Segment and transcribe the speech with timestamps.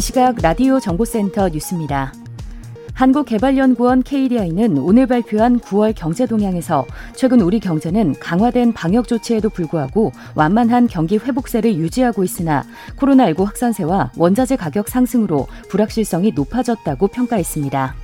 [0.00, 2.14] 이 시각 라디오 정보센터 뉴스입니다.
[2.94, 10.86] 한국개발연구원 KDI는 오늘 발표한 9월 경제 동향에서 최근 우리 경제는 강화된 방역 조치에도 불구하고 완만한
[10.86, 12.64] 경기 회복세를 유지하고 있으나
[12.96, 17.94] 코로나19 확산세와 원자재 가격 상승으로 불확실성이 높아졌다고 평가했습니다.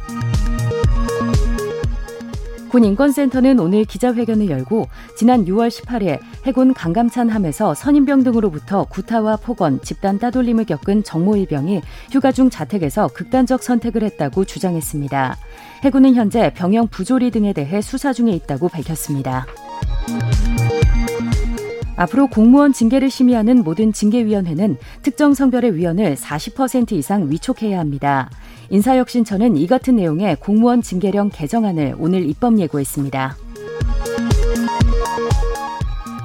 [2.68, 9.80] 군 인권센터는 오늘 기자회견을 열고 지난 6월 18일 해군 강감찬 함에서 선임병 등으로부터 구타와 폭언,
[9.82, 11.80] 집단 따돌림을 겪은 정모 일병이
[12.10, 15.36] 휴가 중 자택에서 극단적 선택을 했다고 주장했습니다.
[15.84, 19.46] 해군은 현재 병영 부조리 등에 대해 수사 중에 있다고 밝혔습니다.
[21.96, 28.28] 앞으로 공무원 징계를 심의하는 모든 징계위원회는 특정 성별의 위원을 40% 이상 위촉해야 합니다.
[28.70, 33.36] 인사혁신처는 이 같은 내용의 공무원 징계령 개정안을 오늘 입법 예고했습니다.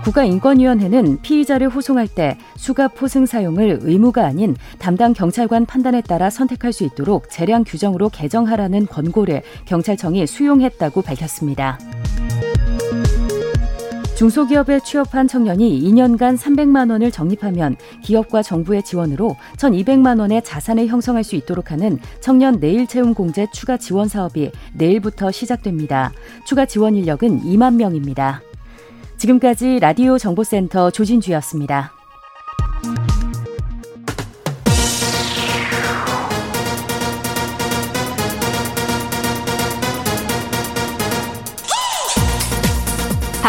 [0.04, 6.84] 국가인권위원회는 피의자를 호송할 때 수갑 포승 사용을 의무가 아닌 담당 경찰관 판단에 따라 선택할 수
[6.84, 11.78] 있도록 재량 규정으로 개정하라는 권고를 경찰청이 수용했다고 밝혔습니다.
[14.22, 21.36] 중소기업에 취업한 청년이 2년간 300만 원을 적립하면 기업과 정부의 지원으로 1,200만 원의 자산을 형성할 수
[21.36, 26.12] 있도록 하는 청년 내일 채용 공제 추가 지원 사업이 내일부터 시작됩니다.
[26.46, 28.44] 추가 지원 인력은 2만 명입니다.
[29.18, 32.01] 지금까지 라디오 정보센터 조진주였습니다.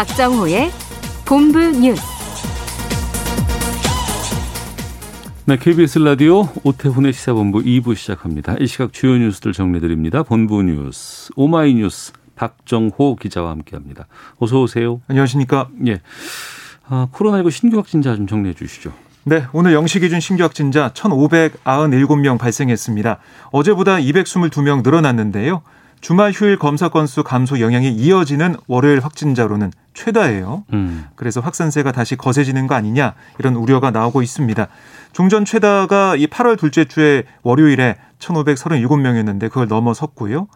[0.03, 0.69] 박정호의
[1.23, 2.03] 본부 뉴스.
[5.45, 8.57] 네, KBS 라디오 오태훈의 시사본부 2부 시작합니다.
[8.59, 10.23] 이 시각 주요 뉴스들 정리드립니다.
[10.23, 14.07] 본부 뉴스 오마이뉴스 박정호 기자와 함께합니다.
[14.39, 14.99] 어서 오세요.
[15.07, 15.69] 안녕하십니까?
[15.87, 16.01] 예.
[16.89, 18.91] 아, 코로나19 신규 확진자 좀 정리해 주시죠.
[19.23, 23.19] 네, 오늘 영시 기준 신규 확진자 1,597명 발생했습니다.
[23.51, 25.61] 어제보다 222명 늘어났는데요.
[26.03, 30.65] 주말 휴일 검사 건수 감소 영향이 이어지는 월요일 확진자로는 최다예요.
[30.73, 31.05] 음.
[31.15, 34.67] 그래서 확산세가 다시 거세지는 거 아니냐 이런 우려가 나오고 있습니다.
[35.13, 40.47] 종전 최다가 이 8월 둘째 주에 월요일에 1,537명이었는데 그걸 넘어섰고요.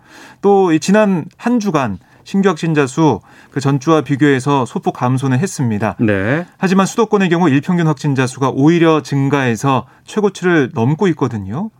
[0.41, 3.21] 또 지난 한 주간 신규 확진자 수
[3.57, 5.95] 그 전주와 비교해서 소폭 감소는 했습니다.
[5.99, 6.45] 네.
[6.57, 11.71] 하지만 수도권의 경우 일평균 확진자 수가 오히려 증가해서 최고치를 넘고 있거든요.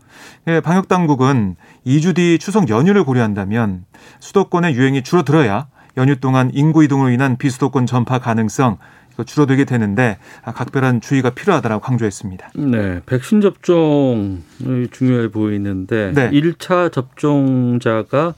[0.46, 1.56] 예, 방역 당국은
[1.86, 3.84] 2주 뒤 추석 연휴를 고려한다면
[4.20, 8.78] 수도권의 유행이 줄어들어야 연휴 동안 인구 이동으로 인한 비수도권 전파 가능성
[9.26, 12.50] 줄어들게 되는데 각별한 주의가 필요하다라고 강조했습니다.
[12.54, 14.38] 네, 백신 접종이
[14.92, 16.30] 중요해 보이는데 네.
[16.30, 18.34] 1차 접종자가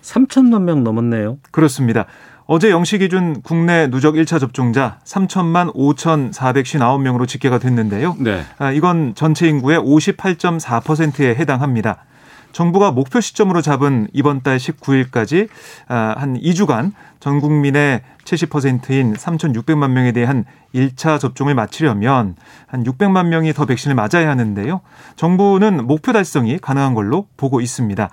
[0.00, 1.38] 3천만 명 넘었네요.
[1.50, 2.06] 그렇습니다.
[2.46, 8.16] 어제 영시 기준 국내 누적 1차 접종자 3천만 5,459명으로 집계가 됐는데요.
[8.18, 8.44] 네.
[8.58, 12.04] 아, 이건 전체 인구의 58.4%에 해당합니다.
[12.52, 15.48] 정부가 목표 시점으로 잡은 이번 달 19일까지
[15.88, 20.44] 아, 한 2주간 전 국민의 70%인 3,600만 명에 대한
[20.74, 24.82] 1차 접종을 마치려면 한 600만 명이 더 백신을 맞아야 하는데요.
[25.16, 28.10] 정부는 목표 달성이 가능한 걸로 보고 있습니다.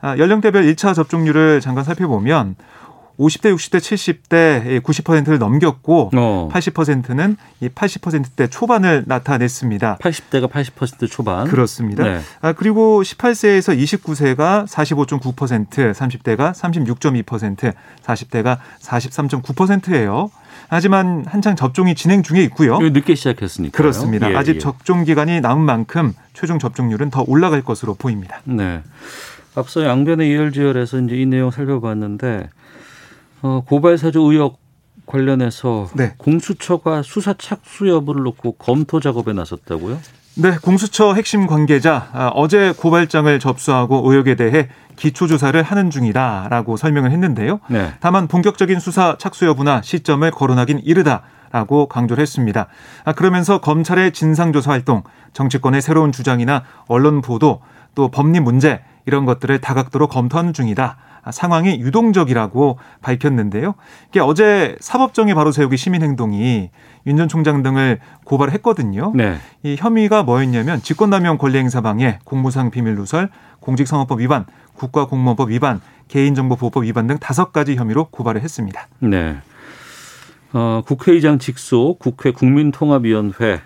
[0.00, 2.56] 아, 연령대별 1차 접종률을 잠깐 살펴보면
[3.18, 6.48] 50대, 60대, 70대 90%를 넘겼고 어.
[6.52, 9.98] 80%는 이 80%대 초반을 나타냈습니다.
[9.98, 11.46] 80대가 80% 초반.
[11.48, 12.04] 그렇습니다.
[12.04, 12.20] 네.
[12.40, 17.72] 아, 그리고 18세에서 29세가 45.9%, 30대가 36.2%,
[18.04, 20.30] 40대가 43.9%예요.
[20.68, 22.78] 하지만 한창 접종이 진행 중에 있고요.
[22.78, 23.76] 늦게 시작했으니까.
[23.76, 24.30] 그렇습니다.
[24.32, 24.58] 예, 아직 예.
[24.58, 28.40] 접종 기간이 남은 만큼 최종 접종률은 더 올라갈 것으로 보입니다.
[28.44, 28.82] 네.
[29.54, 32.48] 앞서 양변의 이열지열에서 이제 이 내용 살펴봤는데
[33.42, 34.58] 어, 고발 사주 의혹
[35.06, 36.14] 관련해서 네.
[36.18, 39.98] 공수처가 수사 착수 여부를 놓고 검토 작업에 나섰다고요?
[40.38, 47.10] 네, 공수처 핵심 관계자 아, 어제 고발장을 접수하고 의혹에 대해 기초 조사를 하는 중이다라고 설명을
[47.10, 47.60] 했는데요.
[47.68, 47.94] 네.
[48.00, 51.22] 다만 본격적인 수사 착수 여부나 시점을 거론하긴 이르다
[51.52, 52.66] 라고 강조를 했습니다.
[53.04, 57.62] 아, 그러면서 검찰의 진상조사 활동, 정치권의 새로운 주장이나 언론 보도,
[57.94, 60.98] 또 법리 문제 이런 것들을 다각도로 검토하는 중이다.
[61.32, 63.74] 상황이 유동적이라고 밝혔는데요.
[64.08, 66.70] 이게 어제 사법정의 바로 세우기 시민행동이
[67.06, 69.12] 윤 전 총장 등을 고발했거든요.
[69.14, 69.36] 네.
[69.62, 73.30] 이 혐의가 뭐였냐면 직권남용 권리행사 방해, 공무상 비밀 누설,
[73.60, 74.44] 공직선거법 위반,
[74.74, 78.88] 국가공무원법 위반, 개인정보보호법 위반 등 다섯 가지 혐의로 고발을 했습니다.
[78.98, 79.36] 네.
[80.52, 83.60] 어, 국회의장 직속 국회 국민통합위원회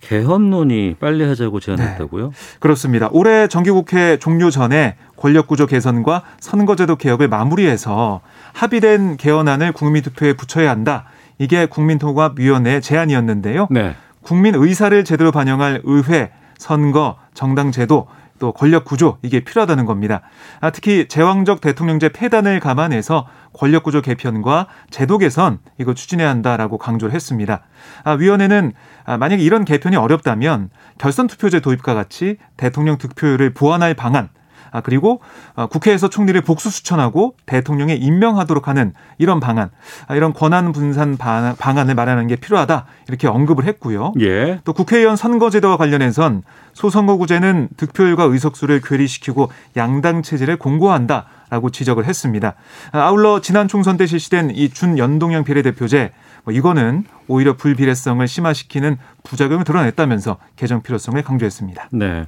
[0.00, 2.24] 개헌론이 빨리 하자고 제안했다고요?
[2.26, 2.58] 네.
[2.60, 3.08] 그렇습니다.
[3.12, 8.20] 올해 정기국회 종료 전에 권력구조 개선과 선거제도 개혁을 마무리해서
[8.52, 11.04] 합의된 개헌안을 국민투표에 붙여야 한다.
[11.38, 13.68] 이게 국민통합위원회 제안이었는데요.
[13.70, 13.94] 네.
[14.22, 18.06] 국민 의사를 제대로 반영할 의회, 선거, 정당 제도
[18.38, 20.22] 또 권력 구조 이게 필요하다는 겁니다.
[20.60, 27.14] 아, 특히 제왕적 대통령제 폐단을 감안해서 권력 구조 개편과 제도 개선 이거 추진해야 한다라고 강조를
[27.14, 27.62] 했습니다.
[28.04, 28.72] 아, 위원회는
[29.04, 34.28] 아, 만약에 이런 개편이 어렵다면 결선 투표제 도입과 같이 대통령 득표율을 보완할 방안
[34.70, 35.20] 아, 그리고
[35.54, 39.70] 어, 국회에서 총리를 복수 추천하고 대통령에 임명하도록 하는 이런 방안,
[40.06, 44.12] 아, 이런 권한 분산 방안을 마련하는 게 필요하다 이렇게 언급을 했고요.
[44.20, 44.60] 예.
[44.64, 46.42] 또 국회의원 선거제도와 관련해선
[46.74, 51.26] 소선거구제는 득표율과 의석수를 괴리시키고 양당 체제를 공고한다.
[51.50, 52.54] 라고 지적을 했습니다.
[52.92, 56.12] 아, 아울러 지난 총선 때 실시된 이 준연동형 비례대표제
[56.44, 61.88] 뭐 이거는 오히려 불비례성을 심화시키는 부작용을 드러냈다면서 개정 필요성을 강조했습니다.
[61.92, 62.26] 네.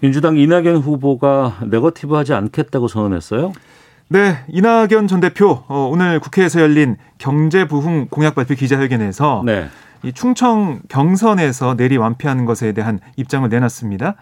[0.00, 3.52] 민주당 이낙연 후보가 네거티브하지 않겠다고 선언했어요.
[4.08, 9.68] 네, 이낙연 전 대표 어, 오늘 국회에서 열린 경제부흥 공약 발표 기자회견에서 네.
[10.02, 14.14] 이 충청 경선에서 내리 완패하는 것에 대한 입장을 내놨습니다.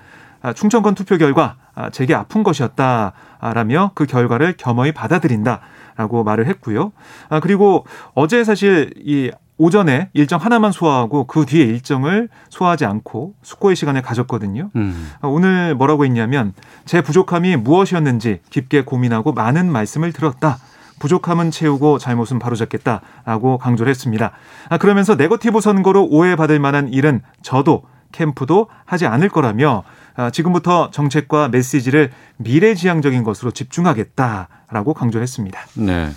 [0.42, 6.92] 아, 충청권 투표 결과 아, 제게 아픈 것이었다라며 그 결과를 겸허히 받아들인다라고 말을 했고요.
[7.28, 7.84] 아, 그리고
[8.14, 14.70] 어제 사실 이 오전에 일정 하나만 소화하고 그 뒤에 일정을 소화하지 않고 숙고의 시간을 가졌거든요.
[14.76, 15.10] 음.
[15.22, 16.52] 오늘 뭐라고 했냐면
[16.84, 20.58] 제 부족함이 무엇이었는지 깊게 고민하고 많은 말씀을 들었다.
[20.98, 24.32] 부족함은 채우고 잘못은 바로잡겠다라고 강조를 했습니다.
[24.68, 31.48] 아, 그러면서 네거티브 선거로 오해받을 만한 일은 저도 캠프도 하지 않을 거라며 아, 지금부터 정책과
[31.48, 35.60] 메시지를 미래지향적인 것으로 집중하겠다라고 강조를 했습니다.
[35.74, 36.10] 네.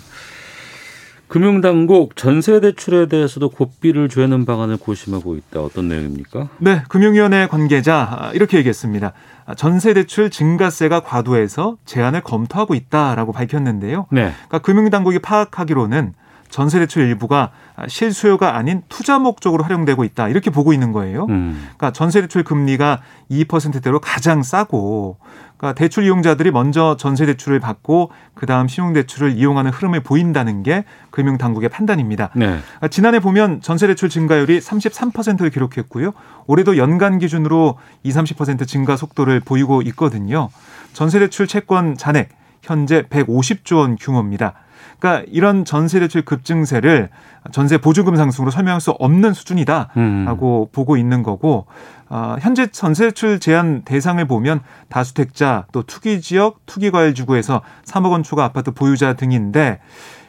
[1.30, 5.60] 금융당국 전세 대출에 대해서도 고비를 죄는 방안을 고심하고 있다.
[5.60, 6.48] 어떤 내용입니까?
[6.58, 9.12] 네, 금융위원회 관계자 이렇게 얘기했습니다.
[9.56, 14.06] 전세 대출 증가세가 과도해서 제한을 검토하고 있다라고 밝혔는데요.
[14.10, 14.32] 네.
[14.32, 16.14] 그러니까 금융당국이 파악하기로는
[16.50, 17.50] 전세 대출 일부가
[17.88, 21.26] 실수요가 아닌 투자 목적으로 활용되고 있다 이렇게 보고 있는 거예요.
[21.30, 21.58] 음.
[21.62, 23.00] 그러니까 전세 대출 금리가
[23.30, 25.18] 2%대로 가장 싸고
[25.56, 31.38] 그러니까 대출 이용자들이 먼저 전세 대출을 받고 그다음 신용 대출을 이용하는 흐름을 보인다는 게 금융
[31.38, 32.30] 당국의 판단입니다.
[32.34, 32.46] 네.
[32.46, 36.12] 그러니까 지난해 보면 전세 대출 증가율이 33%를 기록했고요.
[36.46, 40.48] 올해도 연간 기준으로 20, 30% 증가 속도를 보이고 있거든요.
[40.94, 42.30] 전세 대출 채권 잔액
[42.62, 44.54] 현재 150조 원 규모입니다.
[45.00, 47.08] 그러니까 이런 전세 대출 급증세를
[47.52, 50.72] 전세 보증금 상승으로 설명할 수 없는 수준이다라고 음.
[50.72, 51.66] 보고 있는 거고
[52.10, 58.12] 어, 현재 전세 대출 제한 대상을 보면 다주택자 또 투기 지역 투기 과열 주구에서 3억
[58.12, 59.80] 원 초과 아파트 보유자 등인데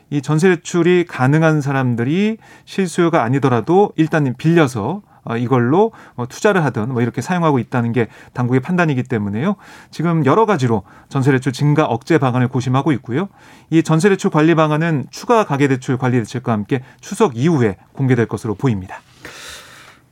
[0.10, 7.02] 이 전세 대출이 가능한 사람들이 실수요가 아니더라도 일단 빌려서 어, 이걸로 뭐 투자를 하든 뭐
[7.02, 9.56] 이렇게 사용하고 있다는 게 당국의 판단이기 때문에요.
[9.92, 13.30] 지금 여러 가지로 전세 대출 증가 억제 방안을 고심하고 있고요.
[13.70, 18.56] 이 전세 대출 관리 방안은 추가 가계 대출 관리 대책과 함께 추석 이후에 공개될 것으로
[18.56, 19.02] 보입니다.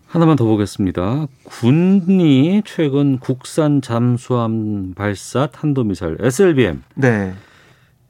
[0.08, 1.28] 하나만 더 보겠습니다.
[1.44, 6.82] 군이 최근 국산 잠수함 발사 탄도미사일 SLBM.
[6.96, 7.34] 네.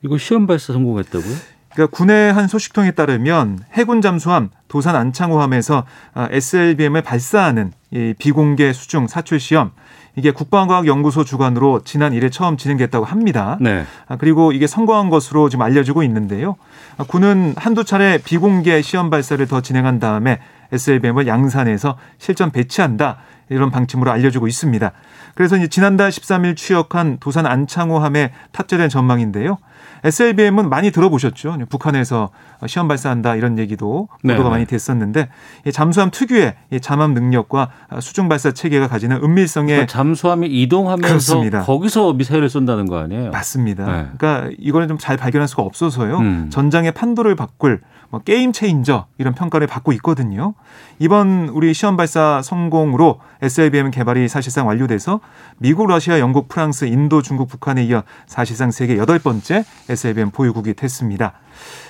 [0.01, 1.58] 이거 시험 발사 성공했다고요?
[1.73, 5.85] 그러니까 군의 한 소식통에 따르면 해군 잠수함 도산 안창호함에서
[6.15, 9.71] SLBM을 발사하는 이 비공개 수중 사출 시험
[10.15, 13.57] 이게 국방과학연구소 주관으로 지난 1회 처음 진행됐다고 합니다.
[13.61, 13.85] 네.
[14.07, 16.55] 아, 그리고 이게 성공한 것으로 지금 알려지고 있는데요.
[16.97, 20.39] 아, 군은 한두 차례 비공개 시험 발사를 더 진행한 다음에
[20.71, 23.17] SLBM을 양산해서 실전 배치한다.
[23.49, 24.91] 이런 방침으로 알려지고 있습니다.
[25.33, 29.57] 그래서 이제 지난달 13일 취역한 도산 안창호함에 탑재된 전망인데요.
[30.03, 31.57] SLBM은 많이 들어보셨죠.
[31.69, 32.29] 북한에서
[32.67, 35.29] 시험 발사한다 이런 얘기도 보도가 네 많이 됐었는데
[35.71, 41.61] 잠수함 특유의 잠합 능력과 수중 발사 체계가 가지는 은밀성의 그러니까 잠수함이 이동하면서 그렇습니다.
[41.61, 43.31] 거기서 미사일을 쏜다는 거 아니에요?
[43.31, 43.85] 맞습니다.
[43.85, 44.07] 네.
[44.17, 46.17] 그러니까 이거는 좀잘 발견할 수가 없어서요.
[46.17, 46.49] 음.
[46.49, 50.53] 전장의 판도를 바꿀 뭐 게임 체인저 이런 평가를 받고 있거든요.
[50.97, 55.19] 이번 우리 시험 발사 성공으로 SLBM 개발이 사실상 완료돼서
[55.57, 61.33] 미국, 러시아, 영국, 프랑스, 인도, 중국, 북한에 이어 사실상 세계 여덟 번째 SLBM 보유국이 됐습니다.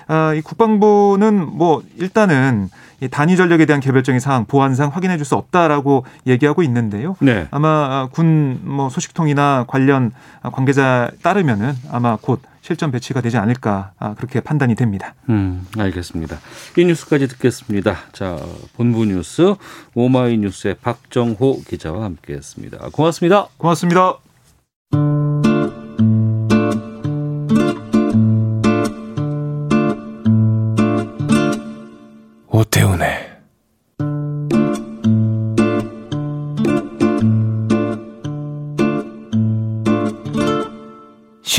[0.07, 2.69] 아, 이 국방부는 뭐 일단은
[3.01, 7.15] 이 단위 전력에 대한 개별적인 사항 보안상 확인해 줄 수 없다라고 얘기하고 있는데요.
[7.21, 7.47] 네.
[7.51, 10.11] 아마 군 뭐 소식통이나 관련
[10.41, 15.15] 관계자 따르면은 아마 곧 실전 배치가 되지 않을까 아, 그렇게 판단이 됩니다.
[15.29, 16.39] 음, 알겠습니다.
[16.77, 17.97] 이 뉴스까지 듣겠습니다.
[18.11, 18.37] 자,
[18.75, 19.55] 본부 뉴스
[19.95, 22.89] 오마이뉴스의 박정호 기자와 함께했습니다.
[22.91, 23.47] 고맙습니다.
[23.57, 24.19] 고맙습니다.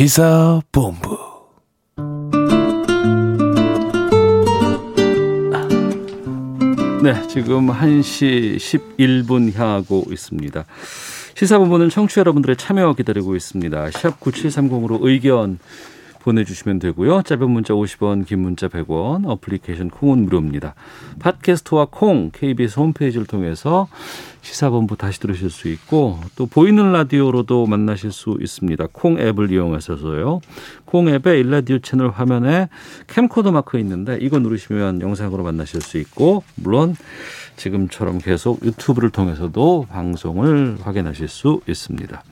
[0.00, 1.18] 시사본부
[7.02, 10.64] 네, 지금 1시 11분 향하고 있습니다.
[11.34, 13.90] 시사본부는 청취자 여러분들의 참여 기다리고 있습니다.
[13.90, 15.58] 샵 9730으로 의견
[16.20, 17.22] 보내주시면 되고요.
[17.22, 20.74] 짧은 문자 50원, 긴 문자 100원, 어플리케이션 콩은 무료입니다.
[21.18, 23.88] 팟캐스트와 콩, KBS 홈페이지를 통해서
[24.42, 28.88] 시사본부 다시 들으실 수 있고 또 보이는 라디오로도 만나실 수 있습니다.
[28.92, 30.40] 콩 앱을 이용하셔서요.
[30.84, 32.68] 콩 앱의 일라디오 채널 화면에
[33.06, 36.96] 캠코더 마크 있는데 이거 누르시면 영상으로 만나실 수 있고 물론
[37.56, 42.22] 지금처럼 계속 유튜브를 통해서도 방송을 확인하실 수 있습니다.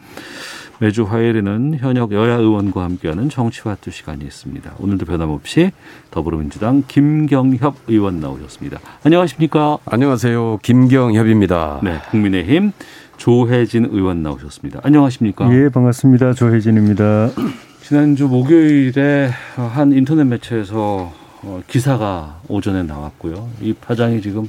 [0.80, 4.75] 매주 화요일에는 현역 여야 의원과 함께하는 정치와투 시간이 있습니다.
[4.78, 5.73] 오늘도 변함없이
[6.11, 8.78] 더불어민주당 김경협 의원 나오셨습니다.
[9.04, 9.78] 안녕하십니까?
[9.85, 10.58] 안녕하세요.
[10.62, 11.80] 김경협입니다.
[11.82, 12.73] 네, 국민의힘
[13.16, 14.80] 조혜진 의원 나오셨습니다.
[14.85, 15.52] 안녕하십니까?
[15.52, 16.35] 예, 반갑습니다.
[16.35, 17.30] 조혜진입니다.
[17.82, 23.49] 지난주 목요일에 한 인터넷 매체에서 어, 기사가 오전에 나왔고요.
[23.61, 24.49] 이 파장이 지금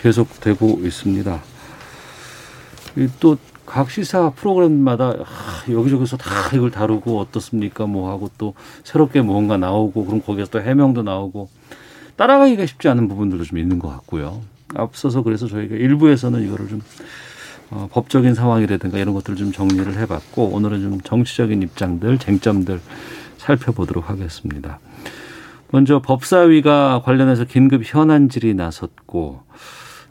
[0.00, 1.40] 계속되고 있습니다.
[3.20, 5.14] 또 각 시사 프로그램마다
[5.70, 7.86] 여기저기서 다 이걸 다루고 어떻습니까?
[7.86, 8.54] 뭐 하고 또
[8.84, 11.48] 새롭게 뭔가 나오고 그럼 거기서 또 해명도 나오고
[12.16, 14.42] 따라가기가 쉽지 않은 부분들도 좀 있는 것 같고요.
[14.74, 16.82] 앞서서 그래서 저희가 일부에서는 이거를 좀
[17.70, 22.80] 어, 법적인 상황이라든가 이런 것들을 좀 정리를 해봤고 오늘은 좀 정치적인 입장들, 쟁점들
[23.38, 24.78] 살펴보도록 하겠습니다.
[25.70, 29.40] 먼저 법사위가 관련해서 긴급 현안 질이 나섰고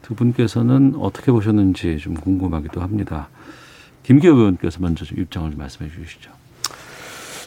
[0.02, 3.30] 두 분께서는 어떻게 보셨는지 좀 궁금하기도 합니다.
[4.04, 6.32] 김기호 의원께서 먼저 좀 입장을 좀 말씀해 주시죠.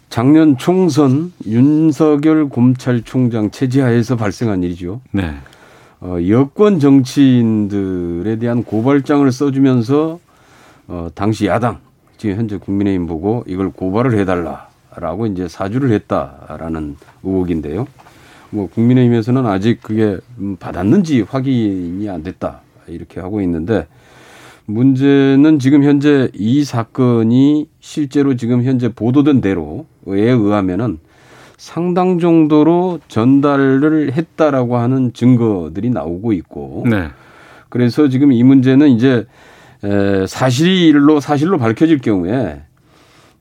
[0.09, 5.01] 작년 총선 윤석열 검찰총장 체제하에서 발생한 일이죠.
[5.11, 5.35] 네.
[6.01, 10.21] 어, 여권 정치인들에 대한 고발장을 써주면서
[10.87, 11.79] 어, 당시 야당
[12.17, 17.87] 지금 현재 국민의힘 보고 이걸 고발을 해달라라고 이제 사주를 했다라는 의혹인데요.
[18.51, 20.19] 뭐 국민의힘에서는 아직 그게
[20.61, 23.89] 받았는지 확인이 안 됐다 이렇게 하고 있는데
[24.67, 30.99] 문제는 지금 현재 이 사건이 실제로 지금 현재 보도된 대로에 의하면은
[31.57, 37.09] 상당 정도로 전달을 했다라고 하는 증거들이 나오고 있고 네.
[37.69, 39.27] 그래서 지금 이 문제는 이제
[40.27, 42.63] 사실로 사실로 밝혀질 경우에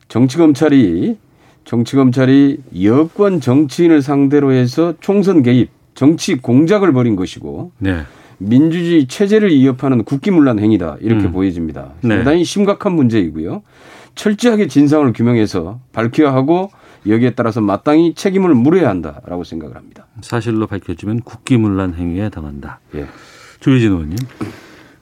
[0.07, 1.17] 정치 검찰이
[1.65, 8.01] 정치 검찰이 여권 정치인을 상대로 해서 총선 개입, 정치 공작을 벌인 것이고 네.
[8.47, 11.31] 민주주의 체제를 위협하는 국기문란 행위다 이렇게 음.
[11.31, 11.93] 보여집니다.
[12.01, 12.15] 네.
[12.15, 13.63] 상당히 심각한 문제이고요.
[14.15, 16.69] 철저하게 진상을 규명해서 밝혀야 하고
[17.07, 20.07] 여기에 따라서 마땅히 책임을 물어야 한다라고 생각을 합니다.
[20.21, 22.79] 사실로 밝혀지면 국기문란 행위에 당한다.
[22.95, 23.07] 예.
[23.59, 24.17] 조혜진 의원님.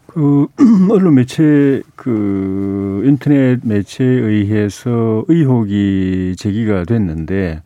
[0.07, 0.47] 그
[0.91, 7.61] 언론 매체 그 인터넷 매체에 의해서 의혹이 제기가 됐는데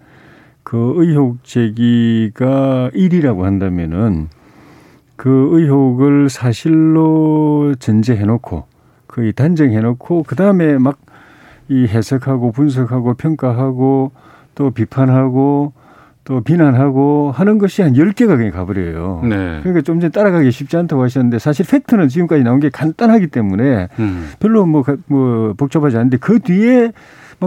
[0.63, 4.29] 그 의혹 제기가 일이라고 한다면은
[5.15, 8.65] 그 의혹을 사실로 전제해 놓고
[9.07, 10.97] 거의 단정해 놓고 그 다음에 막
[11.67, 14.11] 이 해석하고 분석하고 평가하고
[14.53, 15.73] 또 비판하고
[16.23, 19.21] 또 비난하고 하는 것이 한 열개가 그냥 가버려요.
[19.23, 19.59] 네.
[19.61, 24.29] 그러니까 좀 전에 따라가기 쉽지 않다고 하셨는데 사실 팩트는 지금까지 나온 게 간단하기 때문에 음.
[24.39, 26.93] 별로 뭐, 뭐 복잡하지 않은데 그 뒤에 막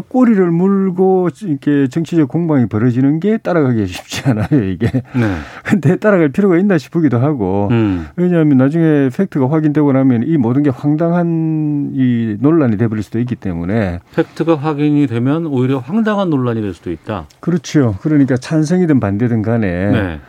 [0.01, 4.87] 꼬리를 물고 이렇게 정치적 공방이 벌어지는 게 따라가기 쉽지 않아요, 이게.
[4.91, 5.37] 네.
[5.65, 7.69] 근데 따라갈 필요가 있나 싶기도 하고.
[7.71, 8.07] 음.
[8.17, 14.01] 왜냐하면 나중에 팩트가 확인되고 나면 이 모든 게 황당한 이 논란이 돼버릴 수도 있기 때문에.
[14.15, 17.27] 팩트가 확인이 되면 오히려 황당한 논란이 될 수도 있다.
[17.41, 17.97] 그렇죠.
[18.03, 19.91] 그러니까 찬성이든 반대든 간에.
[19.91, 20.21] 네.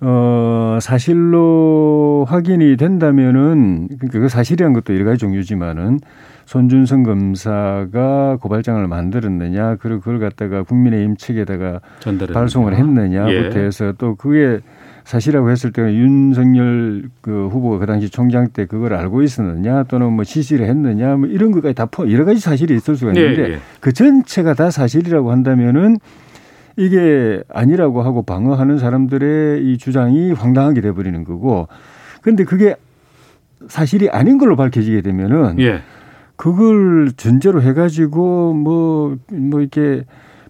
[0.00, 6.00] 어, 사실로 확인이 된다면은, 그러니까 그 사실이란 것도 여러 가지 종류지만은
[6.46, 11.80] 손준성 검사가 고발장을 만들었느냐, 그리고 그걸 갖다가 국민의힘 측에다가
[12.32, 13.64] 발송을 했느냐부터 예.
[13.64, 14.60] 해서 또 그게
[15.04, 20.24] 사실이라고 했을 때는 윤석열 그 후보가 그 당시 총장 때 그걸 알고 있었느냐 또는 뭐
[20.24, 23.58] 지시를 했느냐 뭐 이런 것까지 다 포, 여러 가지 사실이 있을 수가 있는데 예, 예.
[23.80, 25.98] 그 전체가 다 사실이라고 한다면은
[26.76, 31.68] 이게 아니라고 하고 방어하는 사람들의 이 주장이 황당하게 돼버리는 거고
[32.22, 32.74] 근데 그게
[33.68, 35.82] 사실이 아닌 걸로 밝혀지게 되면은 예.
[36.36, 40.04] 그걸 전제로 해가지고 뭐, 뭐 이렇게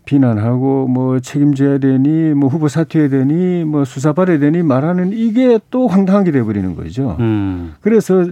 [0.04, 5.88] 비난하고 뭐 책임져야 되니 뭐 후보 사퇴해야 되니 뭐 수사 받아야 되니 말하는 이게 또
[5.88, 7.16] 황당하게 돼버리는 거죠.
[7.20, 7.74] 음.
[7.80, 8.26] 그래서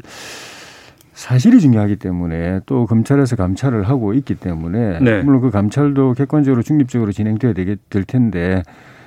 [1.15, 5.23] 사실이 중요하기 때문에 또 검찰에서 감찰을 하고 있기 때문에 네.
[5.23, 8.63] 물론 그 감찰도 객관적으로 중립적으로 진행돼야 되게 될 텐데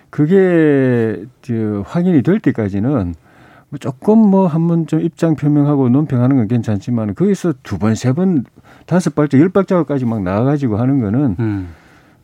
[0.10, 3.14] 그게 저 확인이 될 때까지는 뭐
[3.80, 8.44] 조금 뭐 한 번 좀 입장 표명하고 논평하는 건 괜찮지만 거기서 두 번, 세 번,
[8.86, 11.68] 다섯 발짝, 열 발짝까지 막 나와가지고 하는 거는 음.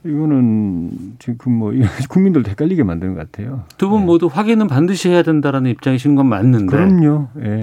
[0.04, 1.72] 이거는 지금 뭐
[2.10, 3.64] 국민들도 헷갈리게 만드는 것 같아요.
[3.78, 6.76] 두분 모두 확인은 반드시 해야 된다라는 입장이신 건 맞는데.
[6.76, 7.28] 그럼요.
[7.44, 7.62] 예.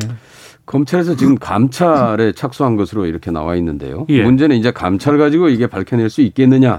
[0.67, 4.05] 검찰에서 지금 감찰에 착수한 것으로 이렇게 나와 있는데요.
[4.11, 4.23] 예.
[4.23, 6.79] 문제는 이제 감찰 가지고 이게 밝혀낼 수 있겠느냐라는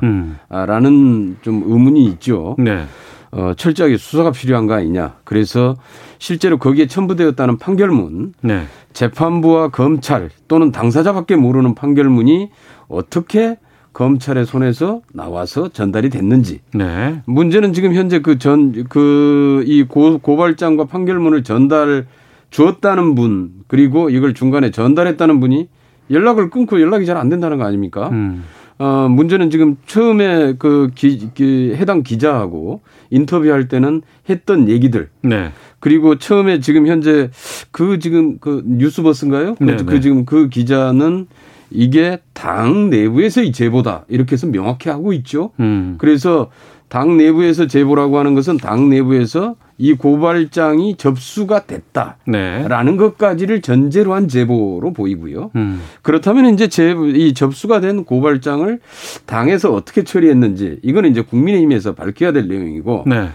[0.93, 1.37] 음.
[1.41, 2.55] 좀 의문이 있죠.
[2.59, 2.85] 네.
[3.31, 5.15] 어, 철저하게 수사가 필요한 거 아니냐.
[5.23, 5.75] 그래서
[6.19, 8.65] 실제로 거기에 첨부되었다는 판결문, 네.
[8.93, 12.51] 재판부와 검찰 또는 당사자밖에 모르는 판결문이
[12.89, 13.57] 어떻게
[13.93, 16.59] 검찰의 손에서 나와서 전달이 됐는지.
[16.73, 17.21] 네.
[17.25, 22.05] 문제는 지금 현재 그 전, 그, 이 고, 고발장과 판결문을 전달
[22.51, 25.69] 주었다는 분, 그리고 이걸 중간에 전달했다는 분이
[26.11, 28.09] 연락을 끊고 연락이 잘 안 된다는 거 아닙니까?
[28.09, 28.43] 음.
[28.79, 35.09] 어, 문제는 지금 처음에 그 기, 기, 해당 기자하고 인터뷰할 때는 했던 얘기들.
[35.21, 35.51] 네.
[35.79, 37.29] 그리고 처음에 지금 현재
[37.71, 39.55] 그 지금 그 뉴스버스인가요?
[39.55, 39.99] 그, 네, 그 네.
[39.99, 41.27] 지금 그 기자는
[41.71, 45.51] 이게 당 내부에서의 제보다 이렇게 해서 명확히 하고 있죠.
[45.59, 45.95] 음.
[45.97, 46.49] 그래서
[46.87, 52.97] 당 내부에서 제보라고 하는 것은 당 내부에서 이 고발장이 접수가 됐다라는 네.
[52.97, 55.51] 것까지를 전제로 한 제보로 보이고요.
[55.55, 55.81] 음.
[56.01, 58.79] 그렇다면 이제 제, 이 접수가 된 고발장을
[59.25, 63.29] 당에서 어떻게 처리했는지 이거는 이제 국민의힘에서 밝혀야 될 내용이고 네.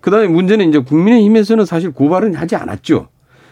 [0.00, 3.06] 그다음에 문제는 이제 국민의힘에서는 사실 고발은 하지 않았죠.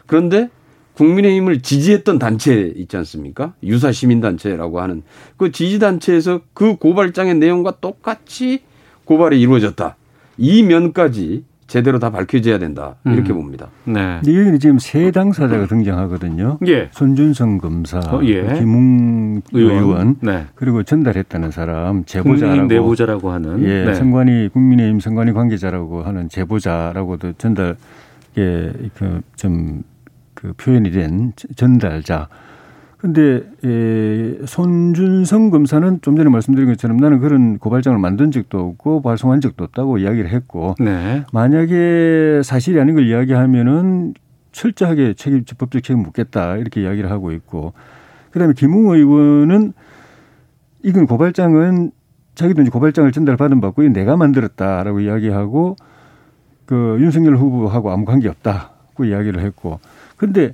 [0.06, 0.50] 그런데
[0.94, 3.54] 국민의힘을 지지했던 단체 있지 않습니까?
[3.62, 5.02] 유사 시민 단체라고 하는
[5.36, 8.62] 그 지지 단체에서 그 고발장의 내용과 똑같이
[9.04, 9.96] 고발이 이루어졌다.
[10.38, 12.96] 이 면까지 제대로 다 밝혀져야 된다.
[13.06, 13.36] 이렇게 음.
[13.38, 13.68] 봅니다.
[13.84, 14.18] 네.
[14.22, 16.58] 근데 여기는 지금 세 당사자가 등장하거든요.
[16.66, 16.90] 예.
[16.92, 18.42] 손준성 검사, 어, 예.
[18.58, 20.44] 김웅 의원, 네.
[20.54, 23.62] 그리고 전달했다는 사람 제보자라고 국민의힘 내보자라고 하는.
[23.62, 23.94] 예, 네.
[23.94, 27.76] 선관위 국민의힘 선관위 관계자라고 하는 제보자라고도 전달
[28.36, 32.28] 예, 그좀그 표현이 된 전달자.
[33.02, 39.40] 근데 에, 손준성 검사는 좀 전에 말씀드린 것처럼 나는 그런 고발장을 만든 적도 없고 발송한
[39.40, 41.24] 적도 없다고 이야기를 했고 네.
[41.32, 44.14] 만약에 사실이 아닌 걸 이야기하면은
[44.52, 47.72] 철저하게 책임 법적 책임 묻겠다 이렇게 이야기를 하고 있고
[48.30, 49.72] 그다음에 김웅 의원은
[50.84, 51.90] 이건 고발장은
[52.36, 55.74] 자기도 이제 고발장을 전달받은 받고 이건 내가 만들었다라고 이야기하고
[56.66, 59.80] 그 윤석열 후보하고 아무 관계 없다고 이야기를 했고
[60.16, 60.52] 근데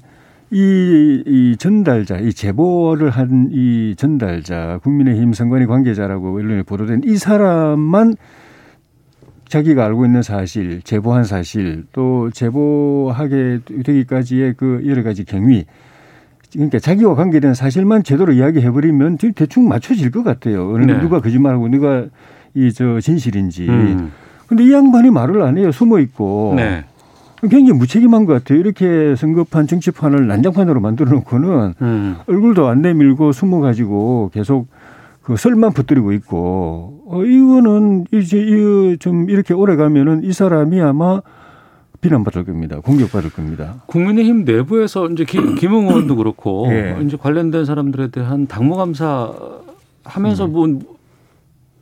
[0.51, 8.15] 이, 이 전달자, 이 제보를 한 이 전달자, 국민의힘 선관위 관계자라고 언론에 보도된 이 사람만
[9.49, 15.65] 자기가 알고 있는 사실, 제보한 사실, 또 제보하게 되기까지의 그 여러 가지 경위,
[16.53, 20.73] 그러니까 자기와 관계된 사실만 제대로 이야기해버리면 대충 맞춰질 것 같아요.
[20.73, 20.99] 어느 네.
[21.01, 22.07] 누가 거짓말하고 누가
[22.55, 23.69] 이 저 진실인지.
[23.69, 24.13] 음.
[24.47, 25.71] 근데 이 양반이 말을 안 해요.
[25.71, 26.55] 숨어 있고.
[26.57, 26.85] 네.
[27.43, 28.59] 굉장히 무책임한 것 같아요.
[28.59, 32.17] 이렇게 선거판 정치판을 난장판으로 만들어 놓고는 음.
[32.27, 34.69] 얼굴도 안 내밀고 숨어 가지고 계속
[35.23, 41.21] 그 설만 퍼뜨리고 있고 어 이거는 이제 이좀 이렇게 오래 가면은 이 사람이 아마
[42.01, 42.81] 비난받을 겁니다.
[42.81, 43.83] 공격받을 겁니다.
[43.87, 46.97] 국민의힘 내부에서 이제 김, 김웅 의원도 그렇고 예.
[47.05, 49.33] 이제 관련된 사람들에 대한 당무 감사
[50.05, 50.53] 하면서 음.
[50.53, 50.98] 뭐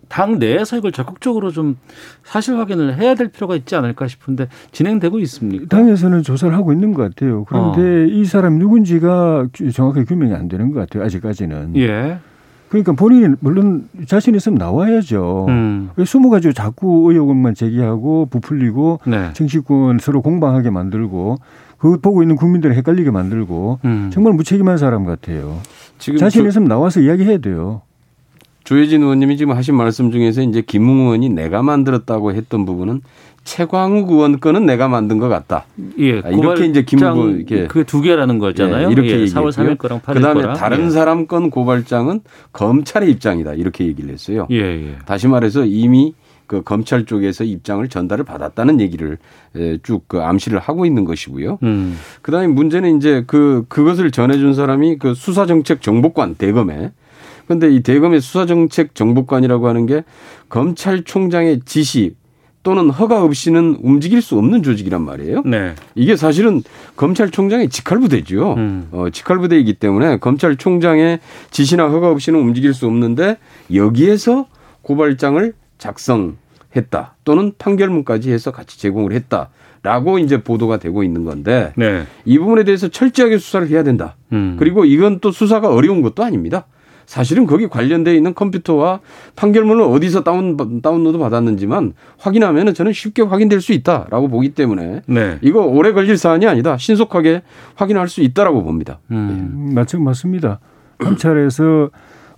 [0.09, 1.77] 당 내에서 이걸 적극적으로 좀
[2.25, 5.67] 사실 확인을 해야 될 필요가 있지 않을까 싶은데 진행되고 있습니까?
[5.77, 7.45] 당에서는 조사를 하고 있는 것 같아요.
[7.45, 11.05] 그런데 이 사람 누군지가 정확하게 규명이 안 되는 것 같아요.
[11.05, 11.77] 아직까지는.
[11.77, 12.19] 예.
[12.69, 15.47] 그러니까 본인이 물론 자신 있으면 나와야죠.
[15.49, 15.91] 음.
[15.97, 19.31] 왜 숨어가지고 자꾸 의혹만 제기하고 부풀리고 네.
[19.35, 21.37] 정치권 서로 공방하게 만들고
[21.79, 24.11] 그거 보고 있는 국민들을 헷갈리게 만들고 음.
[24.13, 25.59] 정말 무책임한 사람 같아요.
[25.99, 27.83] 지금 자신 조- 있으면 나와서 이야기해야 돼요.
[28.67, 33.01] 조혜진 의원님이 지금 하신 말씀 중에서 이제 김웅 의원이 내가 만들었다고 했던 부분은
[33.45, 35.67] 최광욱 의원 거는 내가 만든 것 같다.
[36.01, 36.19] 예.
[36.19, 38.89] 아, 이렇게 이제 김 의원 이렇게 그두 개라는 거잖아요.
[38.89, 40.57] 예, 이렇게 예, 4월 3일 거랑 8일 그다음에 거랑.
[40.57, 40.91] 다른 예.
[40.91, 43.55] 사람 건 고발장은 검찰의 입장이다.
[43.55, 44.49] 이렇게 얘기를 했어요.
[44.51, 44.97] 예, 예.
[45.07, 46.15] 다시 말해서 이미
[46.49, 49.19] 그 검찰 쪽에서 입장을 전달을 받았다는 얘기를
[49.85, 51.59] 쭉 그 암시를 하고 있는 것이고요.
[51.63, 51.97] 음.
[52.23, 56.91] 그다음에 문제는 이제 그 그것을 전해준 사람이 그 수사정책 정보관 대검에
[57.47, 60.05] 근데 이 대검의 수사정책 정보관이라고 하는 게
[60.49, 62.15] 검찰총장의 지시
[62.67, 65.43] 또는 허가 없이는 움직일 수 없는 조직이란 말이에요.
[65.45, 65.77] 네.
[65.95, 66.65] 이게 사실은
[66.97, 68.55] 검찰총장의 직할부대죠.
[68.55, 68.89] 음.
[68.91, 71.21] 어, 직할부대이기 때문에 검찰총장의
[71.53, 73.37] 지시나 허가 없이는 움직일 수 없는데
[73.73, 74.49] 여기에서
[74.83, 79.51] 고발장을 작성했다 또는 판결문까지 해서 같이 제공을 했다.
[79.85, 82.03] 라고 이제 보도가 되고 있는 건데 네.
[82.25, 84.17] 이 부분에 대해서 철저하게 수사를 해야 된다.
[84.33, 84.57] 음.
[84.59, 86.67] 그리고 이건 또 수사가 어려운 것도 아닙니다.
[87.07, 89.01] 사실은 거기 관련돼 있는 컴퓨터와
[89.37, 95.39] 판결문을 어디서 다운 다운로드 받았는지만 확인하면은 저는 쉽게 확인될 수 있다라고 보기 때문에 네.
[95.41, 96.77] 이거 오래 걸릴 사안이 아니다.
[96.77, 97.43] 신속하게
[97.77, 98.99] 확인할 수 있다라고 봅니다.
[99.11, 99.73] 음.
[99.75, 100.59] 맞죠, 맞습니다.
[100.99, 101.91] 감찰에서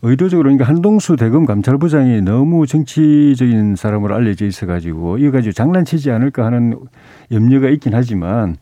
[0.03, 6.79] 의도적으로 그러니까 한동수 대검 감찰부장이 너무 정치적인 사람으로 알려져 있어가지고 이거 가지고 장난치지 않을까 하는
[7.33, 8.57] 염려가 있긴 하지만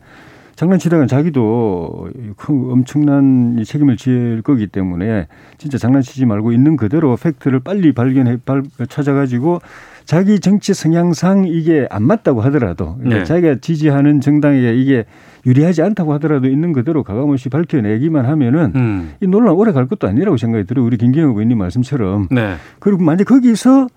[0.57, 5.27] 장난치다가 자기도 큰 엄청난 책임을 질 거기 때문에
[5.59, 9.59] 진짜 장난치지 말고 있는 그대로 팩트를 빨리 발견해 발, 찾아가지고
[10.05, 13.25] 자기 정치 성향상 이게 안 맞다고 하더라도 그러니까 네.
[13.25, 15.05] 자기가 지지하는 정당에게 이게
[15.45, 19.13] 유리하지 않다고 하더라도 있는 그대로 가감없이 밝혀내기만 하면은 음.
[19.21, 20.85] 이 논란 오래 갈 것도 아니라고 생각이 들어요.
[20.85, 22.29] 우리 김경호 의원님 말씀처럼.
[22.31, 22.55] 네.
[22.79, 23.89] 그리고 만약 거기서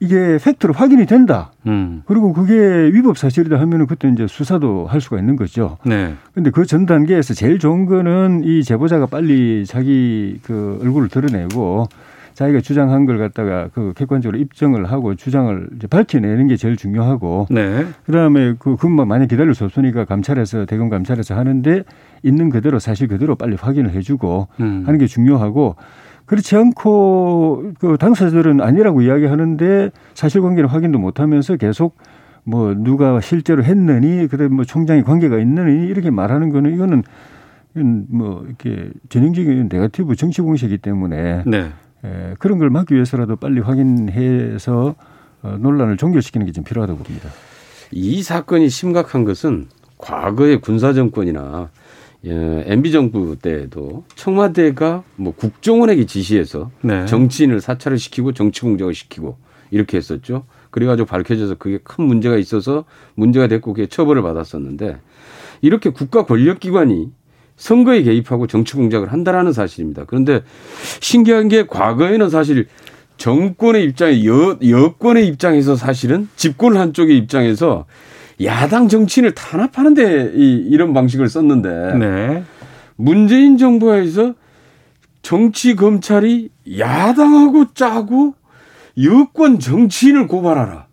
[0.00, 1.50] 이게 팩트로 확인이 된다.
[1.66, 2.02] 음.
[2.06, 2.54] 그리고 그게
[2.94, 5.78] 위법 사실이다 하면은 그때 이제 수사도 할 수가 있는 거죠.
[5.84, 6.14] 네.
[6.34, 11.88] 근데 그 전 단계에서 제일 좋은 거는 이 제보자가 빨리 자기 그 얼굴을 드러내고
[12.34, 17.84] 자기가 주장한 걸 갖다가 그 객관적으로 입증을 하고 주장을 이제 밝혀내는 게 제일 중요하고 네.
[18.06, 21.82] 그다음에 그 금방 만약 기다릴 수 없으니까 감찰에서 대검 감찰에서 하는데
[22.22, 24.82] 있는 그대로 사실 그대로 빨리 확인을 해주고 음.
[24.86, 25.74] 하는 게 중요하고
[26.28, 31.96] 그렇지 않고 그 당사자들은 아니라고 이야기하는데 사실관계를 확인도 못하면서 계속
[32.44, 37.02] 뭐 누가 실제로 했느니 그다음 뭐 총장이 관계가 있느니 이렇게 말하는 거는 이거는
[38.08, 41.70] 뭐 이렇게 전형적인 네거티브 정치 공세이기 때문에 네.
[42.04, 44.94] 에, 그런 걸 막기 위해서라도 빨리 확인해서
[45.42, 47.30] 어, 논란을 종결시키는 게 좀 필요하다고 봅니다.
[47.90, 51.87] 이 사건이 심각한 것은 과거의 군사 정권이나 예,
[52.24, 57.06] MB 정부 때에도 청와대가 뭐 국정원에게 지시해서 네.
[57.06, 59.36] 정치인을 사찰을 시키고 정치 공작을 시키고
[59.70, 60.44] 이렇게 했었죠.
[60.70, 64.96] 그래가지고 밝혀져서 그게 큰 문제가 있어서 문제가 됐고 그게 처벌을 받았었는데
[65.60, 67.10] 이렇게 국가 권력기관이
[67.56, 70.04] 선거에 개입하고 정치 공작을 한다라는 사실입니다.
[70.06, 70.42] 그런데
[71.00, 72.66] 신기한 게 과거에는 사실
[73.16, 77.84] 정권의 입장에 여, 여권의 입장에서 사실은 집권 한쪽의 입장에서
[78.42, 82.44] 야당 정치인을 탄압하는데 이, 이런 방식을 썼는데 네.
[82.96, 84.34] 문재인 정부에서
[85.22, 88.34] 정치 검찰이 야당하고 짜고
[89.02, 90.86] 여권 정치인을 고발하라.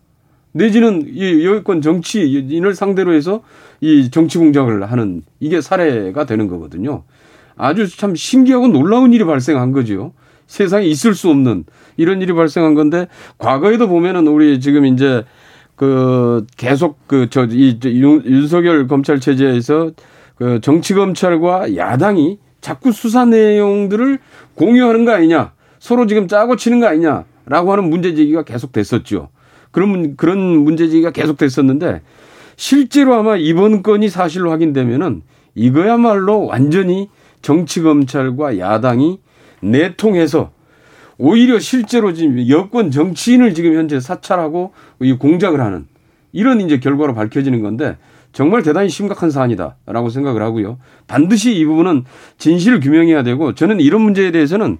[0.52, 3.42] 내지는 이 여권 정치인을 상대로 해서
[3.80, 7.04] 이 정치 공작을 하는 이게 사례가 되는 거거든요.
[7.56, 10.12] 아주 참 신기하고 놀라운 일이 발생한 거죠.
[10.46, 11.64] 세상에 있을 수 없는
[11.96, 15.24] 이런 일이 발생한 건데 과거에도 보면은 우리 지금 이제
[15.76, 19.92] 그 계속 그 저 이 윤석열 검찰 체제에서
[20.36, 24.18] 그 정치 검찰과 야당이 자꾸 수사 내용들을
[24.54, 29.28] 공유하는 거 아니냐 서로 지금 짜고 치는 거 아니냐라고 하는 문제 제기가 계속 됐었죠.
[29.70, 32.00] 그런 문- 그런 문제 제기가 계속 됐었는데
[32.56, 35.22] 실제로 아마 이번 건이 사실로 확인되면은
[35.54, 37.08] 이거야말로 완전히
[37.42, 39.18] 정치 검찰과 야당이
[39.60, 40.50] 내통해서
[41.18, 45.86] 오히려 실제로 지금 여권 정치인을 지금 현재 사찰하고 이 공작을 하는
[46.32, 47.96] 이런 이제 결과로 밝혀지는 건데
[48.32, 50.78] 정말 대단히 심각한 사안이다라고 생각을 하고요.
[51.06, 52.04] 반드시 이 부분은
[52.36, 54.76] 진실 규명해야 되고 저는 이런 문제에 대해서는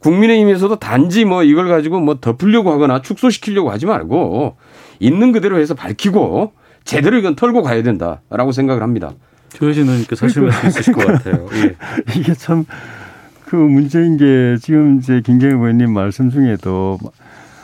[0.00, 4.56] 국민의힘에서도 단지 뭐 이걸 가지고 뭐 덮으려고 하거나 축소시키려고 하지 말고
[4.98, 6.52] 있는 그대로 해서 밝히고
[6.84, 9.12] 제대로 이건 털고 가야 된다라고 생각을 합니다.
[9.54, 11.48] 조혜진 의원님께 사실 말씀 있으실 것 같아요.
[11.54, 11.74] 예.
[12.18, 12.64] 이게 참
[13.50, 17.00] 그 문제인 게 지금 이제 김경희 의원님 말씀 중에도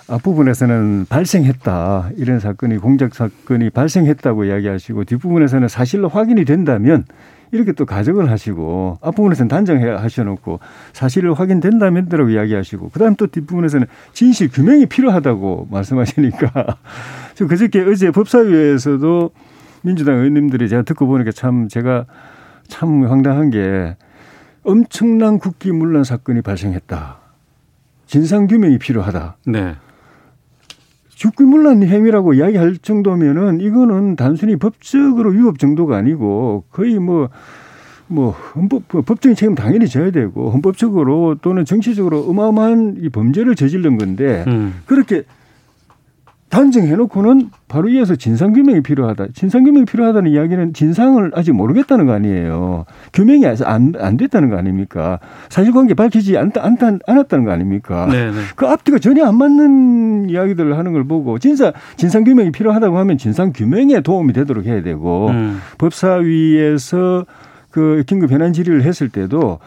[0.09, 2.11] 앞부분에서는 발생했다.
[2.16, 7.05] 이런 사건이 공작 사건이 발생했다고 이야기하시고 뒷부분에서는 사실로 확인이 된다면
[7.53, 10.59] 이렇게 또 가정을 하시고 앞부분에서는 단정해 하셔놓고
[10.92, 16.79] 사실을 확인된다면대로 이야기하시고 그다음 또 뒷부분에서는 진실 규명이 필요하다고 말씀하시니까
[17.37, 19.31] 저 그저께 어제 법사위에서도
[19.83, 22.07] 민주당 의원님들이 제가 듣고 보니까 참 제가
[22.66, 23.94] 참 황당한 게
[24.66, 27.18] 엄청난 국기 문란 사건이 발생했다.
[28.07, 29.37] 진상 규명이 필요하다.
[29.46, 29.76] 네.
[31.20, 37.31] 국기 문란 행위라고 이야기할 정도면은 이거는 단순히 법적으로 위법 정도가 아니고 거의 뭐,
[38.09, 43.96] 뭐, 헌법, 뭐 법적인 책임 당연히 져야 되고 헌법적으로 또는 정치적으로 어마어마한 이 범죄를 저지른
[43.96, 44.81] 건데 음.
[44.85, 45.22] 그렇게
[46.49, 49.27] 단정해놓고는 바로 이어서 진상규명이 필요하다.
[49.35, 52.85] 진상규명이 필요하다는 이야기는 진상을 아직 모르겠다는 거 아니에요.
[53.13, 55.19] 규명이 안, 안 됐다는 거 아닙니까?
[55.49, 58.07] 사실관계 밝히지 않, 않, 않았다는 거 아닙니까?
[58.11, 58.39] 네, 네.
[58.55, 64.33] 그 앞뒤가 전혀 안 맞는 이야기들을 하는 걸 보고 진짜 진상규명이 필요하다고 하면 진상규명에 도움이
[64.33, 65.61] 되도록 해야 되고 음.
[65.79, 67.27] 법사위에서
[67.71, 69.59] 그 긴급 현안 질의를 했을 때도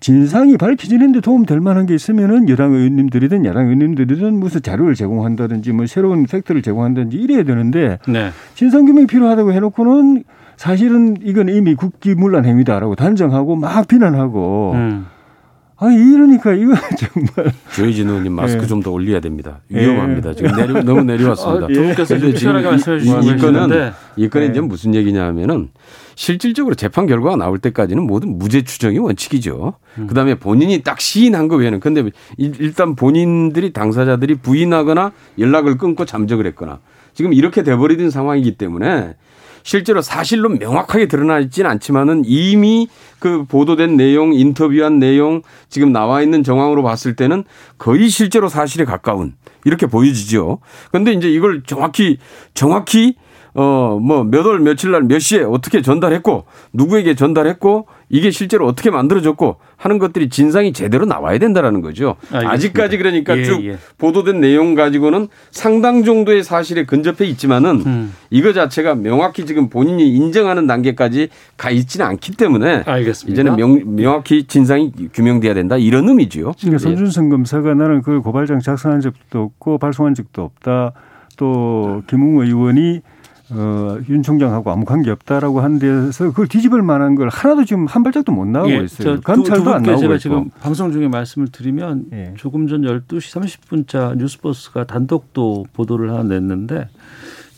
[0.00, 6.26] 진상이 밝혀지는데 도움될 만한 게 있으면은 여당 의원님들이든 야당 의원님들이든 무슨 자료를 제공한다든지 뭐 새로운
[6.26, 8.30] 팩트를 제공한다든지 이래야 되는데 네.
[8.54, 10.24] 진상 규명이 필요하다고 해놓고는
[10.56, 15.06] 사실은 이건 이미 국기문란 행위다라고 단정하고 막 비난하고 음.
[15.78, 18.66] 아 이러니까 이거 정말 조혜진 의원님 마스크 예.
[18.66, 19.60] 좀더 올려야 됩니다.
[19.68, 20.34] 위험합니다.
[20.34, 21.66] 지금 내려, 너무 내려왔습니다.
[21.66, 24.50] 아, 두 분께서 그래서 지금 시원하게 말씀해 이- 이 건은 이 건이 네.
[24.52, 25.68] 이제 무슨 얘기냐면은
[26.14, 29.74] 실질적으로 재판 결과가 나올 때까지는 모든 무죄 추정이 원칙이죠.
[30.08, 32.04] 그다음에 본인이 딱 시인한 거 외에는 근데
[32.38, 36.78] 일- 일단 본인들이 당사자들이 부인하거나 연락을 끊고 잠적을 했거나
[37.12, 39.14] 지금 이렇게 돼버리는 상황이기 때문에
[39.66, 42.86] 실제로 사실로 명확하게 드러나 있지는 않지만은 이미
[43.18, 47.42] 그 보도된 내용, 인터뷰한 내용, 지금 나와 있는 정황으로 봤을 때는
[47.76, 50.60] 거의 실제로 사실에 가까운 이렇게 보여지죠.
[50.92, 52.18] 그런데 이제 이걸 정확히
[52.54, 53.16] 정확히
[53.56, 58.90] 어 뭐 몇 월 며칠 날 몇 시에 어떻게 전달했고 누구에게 전달했고 이게 실제로 어떻게
[58.90, 62.16] 만들어졌고 하는 것들이 진상이 제대로 나와야 된다라는 거죠.
[62.30, 62.50] 알겠습니다.
[62.50, 63.78] 아직까지 그러니까 예, 쭉 예.
[63.98, 68.12] 보도된 내용 가지고는 상당 정도의 사실에 근접해 있지만은 음.
[68.30, 73.32] 이거 자체가 명확히 지금 본인이 인정하는 단계까지 가 있지는 않기 때문에 알겠습니다.
[73.32, 76.52] 이제는 명, 명확히 진상이 규명돼야 된다 이런 의미지요.
[76.60, 76.78] 그러니까 예.
[76.78, 80.92] 손준성 검사가 나는 그 고발장 작성한 적도 없고 발송한 적도 없다.
[81.36, 83.02] 또 김웅 의원이
[83.50, 88.02] 어, 윤 총장하고 아무 관계 없다라고 한 데서 그걸 뒤집을 만한 걸 하나도 지금 한
[88.02, 89.16] 발짝도 못 나오고 예, 있어요.
[89.16, 90.18] 저 감찰도 두, 두 안 나오고 제가 있고.
[90.18, 92.34] 지금 방송 중에 말씀을 드리면 예.
[92.36, 96.88] 조금 전 12시 30분자 뉴스버스가 단독도 보도를 하나 냈는데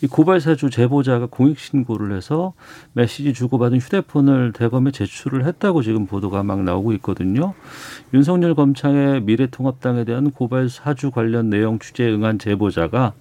[0.01, 2.53] 이 고발사주 제보자가 공익신고를 해서
[2.93, 7.53] 메시지 주고받은 휴대폰을 대검에 제출을 했다고 지금 보도가 막 나오고 있거든요.
[8.13, 13.11] 윤석열 검찰의 미래통합당에 대한 고발사주 관련 내용 취재에 응한 제보자가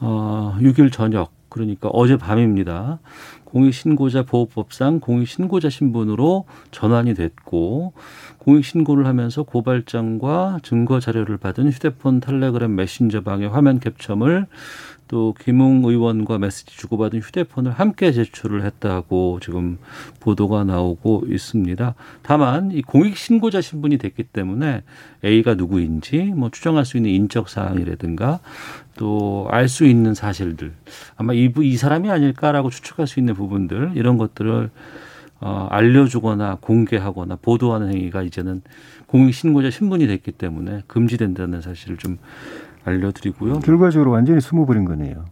[0.00, 3.00] 어, 6일 저녁 그러니까 어젯밤입니다.
[3.44, 7.92] 공익신고자 보호법상 공익신고자 신분으로 전환이 됐고
[8.38, 14.46] 공익신고를 하면서 고발장과 증거 자료를 받은 휴대폰 텔레그램 메신저 방의 화면 캡처물
[15.10, 19.76] 또 김웅 의원과 메시지 주고받은 휴대폰을 함께 제출을 했다고 지금
[20.20, 21.96] 보도가 나오고 있습니다.
[22.22, 24.84] 다만 이 공익 신고자 신분이 됐기 때문에
[25.24, 28.38] A가 누구인지 뭐 추정할 수 있는 인적 사항이라든가
[28.96, 30.74] 또 알 수 있는 사실들
[31.16, 34.70] 아마 이부 이 사람이 아닐까라고 추측할 수 있는 부분들 이런 것들을
[35.40, 38.62] 어, 알려주거나 공개하거나 보도하는 행위가 이제는
[39.06, 42.18] 공익 신고자 신분이 됐기 때문에 금지된다는 사실을 좀
[42.84, 43.60] 알려드리고요.
[43.60, 45.24] 결과적으로 완전히 숨어버린 거네요.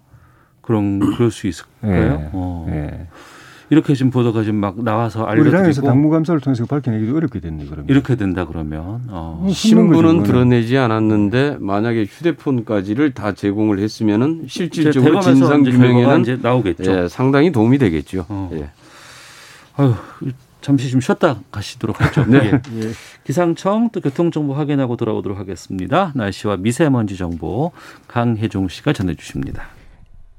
[0.60, 1.92] 그런 그럴 수 있을까요?
[1.92, 2.30] 예.
[2.32, 2.66] 어.
[2.70, 3.06] 예.
[3.70, 7.66] 이렇게 지금 보도가 지금 막 나와서 우리 당에서 알려드리고 당무 감사를 통해서 밝혀내기도 어렵게 됐네
[7.66, 7.86] 그러면.
[7.88, 9.42] 이렇게 된다 그러면 어.
[9.44, 16.90] 음, 신분은 드러내지 않았는데 만약에 휴대폰까지를 다 제공을 했으면은 실질적으로 진상 규명에는 이제 나오겠죠.
[16.90, 18.24] 예, 상당히 도움이 되겠죠.
[18.28, 18.50] 어.
[18.54, 18.70] 예.
[19.76, 19.94] 아유,
[20.60, 22.24] 잠시 좀 쉬었다 가시도록 하죠.
[22.26, 22.50] 네.
[22.52, 22.90] 예.
[23.24, 26.12] 기상청 또 교통정보 확인하고 돌아오도록 하겠습니다.
[26.14, 27.72] 날씨와 미세먼지 정보
[28.08, 29.77] 강혜종 씨가 전해주십니다.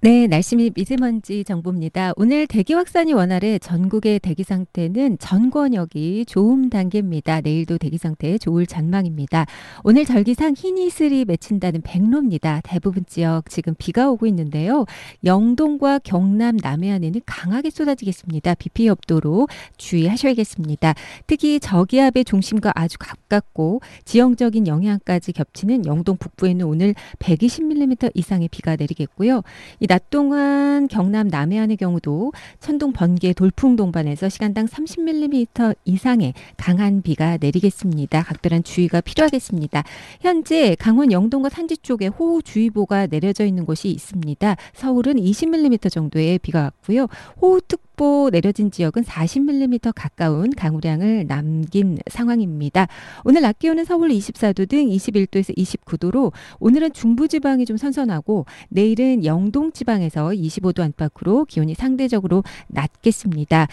[0.02, 2.14] 네, 날씨 및 미세먼지 정보입니다.
[2.16, 7.42] 오늘 대기 확산이 원활해 전국의 대기 상태는 전 권역이 좋음 단계입니다.
[7.42, 9.46] 내일도 대기 상태 좋을 전망입니다.
[9.84, 12.62] 오늘 절기상 흰 이슬이 맺힌다는 백로입니다.
[12.64, 14.86] 대부분 지역 지금 비가 오고 있는데요.
[15.26, 18.54] 영동과 경남 남해안에는 강하게 쏟아지겠습니다.
[18.54, 20.94] 비 피해 없도록 주의하셔야겠습니다.
[21.28, 29.42] 특히 저기압의 중심과 아주 가깝고 지형적인 영향까지 겹치는 영동 북부에는 오늘 120mm 이상의 비가 내리겠고요.
[29.82, 38.22] 이낮 동안 경남 남해안의 경우도 천둥 번개 돌풍 동반해서 시간당 30mm 이상의 강한 비가 내리겠습니다.
[38.22, 39.84] 각별한 주의가 필요하겠습니다.
[40.22, 44.58] 현재 강원 영동과 산지 쪽에 호우주의보가 내려져 있는 곳이 있습니다.
[44.74, 47.08] 서울은 20mm 정도의 비가 왔고요.
[47.42, 52.88] 호우특 보 내려진 지역은 40mm 가까운 강우량을 남긴 상황입니다.
[53.26, 56.32] 오늘 낮 기온은 서울 24도 등 21도에서 29도로
[56.62, 63.68] 오늘은 중부지방이 좀 선선하고 내일은 영동 지방에서 25도 안팎으로 기온이 상대적으로 낮겠습니다.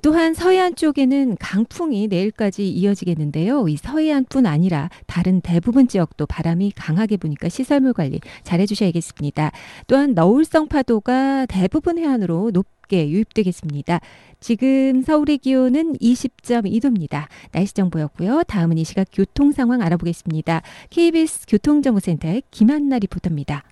[0.00, 3.68] 또한 서해안 쪽에는 강풍이 내일까지 이어지겠는데요.
[3.68, 9.52] 이 서해안뿐 아니라 다른 대부분 지역도 바람이 강하게 부니까 시설물 관리 잘 해주셔야겠습니다.
[9.86, 14.00] 또한 너울성 파도가 대부분 해안으로 높게 유입되겠습니다.
[14.40, 17.26] 지금 서울의 기온은 20.2도입니다.
[17.52, 18.44] 날씨 정보였고요.
[18.44, 20.62] 다음은 이 시각 교통 상황 알아보겠습니다.
[20.90, 23.62] KBS 교통정보센터의 김한나 리포터입니다.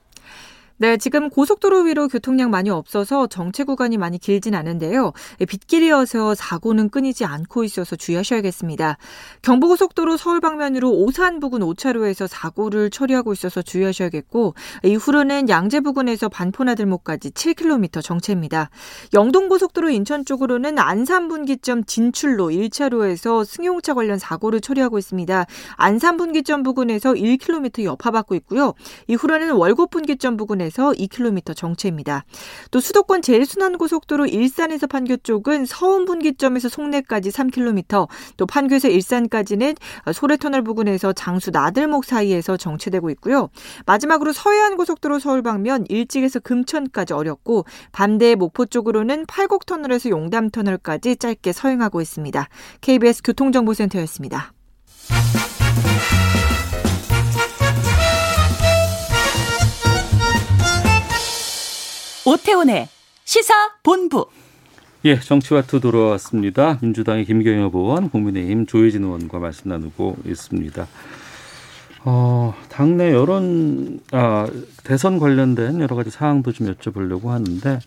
[0.80, 5.12] 네, 지금 고속도로 위로 교통량 많이 없어서 정체 구간이 많이 길진 않은데요.
[5.46, 8.96] 빗길이어서 사고는 끊이지 않고 있어서 주의하셔야겠습니다.
[9.42, 18.02] 경부고속도로 서울 방면으로 오산 부근 5차로에서 사고를 처리하고 있어서 주의하셔야겠고 이후로는 양재 부근에서 반포나들목까지 7km
[18.02, 18.70] 정체입니다.
[19.12, 25.44] 영동고속도로 인천 쪽으로는 안산 분기점 진출로 1차로에서 승용차 관련 사고를 처리하고 있습니다.
[25.76, 28.72] 안산 분기점 부근에서 1km 여파받고 있고요.
[29.08, 32.24] 이후로는 월곡 분기점 부근에서 부근에서 2km 정체입니다.
[32.70, 39.74] 또 수도권 제일순환고속도로 일산에서 판교 쪽은 서운 분기점에서 송내까지 3km, 또 판교에서 일산까지는
[40.14, 43.50] 소래터널 부근에서 장수 나들목 사이에서 정체되고 있고요.
[43.86, 52.48] 마지막으로 서해안고속도로 서울 방면 일찍에서 금천까지 어렵고 반대 목포 쪽으로는 팔곡터널에서 용담터널까지 짧게 서행하고 있습니다.
[52.80, 54.52] KBS 교통정보센터였습니다.
[62.26, 62.88] 오태훈의
[63.24, 64.26] 시사 본부.
[65.04, 66.78] 예, 정치와투 돌아왔습니다.
[66.82, 70.86] 민주당의 김경엽 의원, 국민의힘 조혜진 의원과 말씀 나누고 있습니다.
[72.04, 74.46] 어, 당내 여론, 아,
[74.84, 77.80] 대선 관련된 여러 가지 사항도 좀 여쭤보려고 하는데,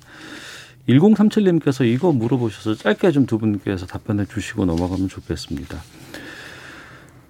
[0.90, 5.78] 1037님께서 이거 물어보셔서 짧게 좀 두 분께서 답변해 주시고 넘어가면 좋겠습니다.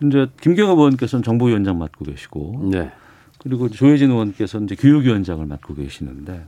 [0.04, 2.92] 이제 김경엽 의원께서는 정보위원장 맡고 계시고, 네.
[3.39, 6.46] 그리고 조혜진 의원께서는 이제 교육위원장을 맡고 계시는데,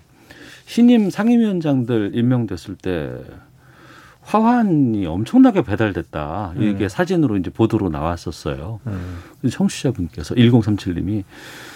[0.66, 3.12] 신임 상임위원장들 임명됐을 때
[4.22, 6.54] 화환이 엄청나게 배달됐다.
[6.58, 6.90] 이게 네.
[6.90, 8.80] 사진으로 이제 보도로 나왔었어요.
[8.84, 9.50] 네.
[9.50, 11.24] 청취자분께서 1037님이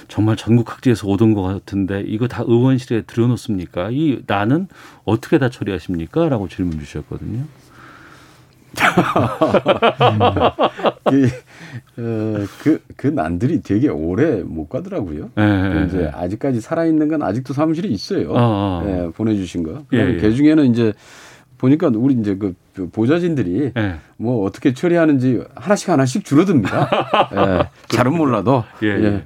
[0.07, 3.91] 정말 전국 각지에서 오던 것 같은데 이거 다 의원실에 들여놓습니까?
[3.91, 4.67] 이 나는
[5.05, 6.27] 어떻게 다 처리하십니까?
[6.27, 7.43] 라고 질문 주셨거든요.
[11.09, 11.27] 그,
[11.97, 15.31] 어, 그, 그 난들이 되게 오래 못 가더라고요.
[15.35, 16.11] 네, 이제 네.
[16.13, 18.31] 아직까지 살아있는 건 아직도 사무실에 있어요.
[18.31, 18.83] 어, 어.
[18.85, 19.83] 네, 보내주신 거.
[19.93, 20.17] 예, 예.
[20.17, 20.93] 그 중에는 이제
[21.59, 22.55] 보니까 우리 이제 그
[22.91, 23.95] 보좌진들이 네.
[24.17, 26.89] 뭐 어떻게 처리하는지 하나씩 하나씩 줄어듭니다.
[27.35, 28.63] 예, 잘은 몰라도.
[28.81, 28.87] 예.
[28.87, 29.23] 예.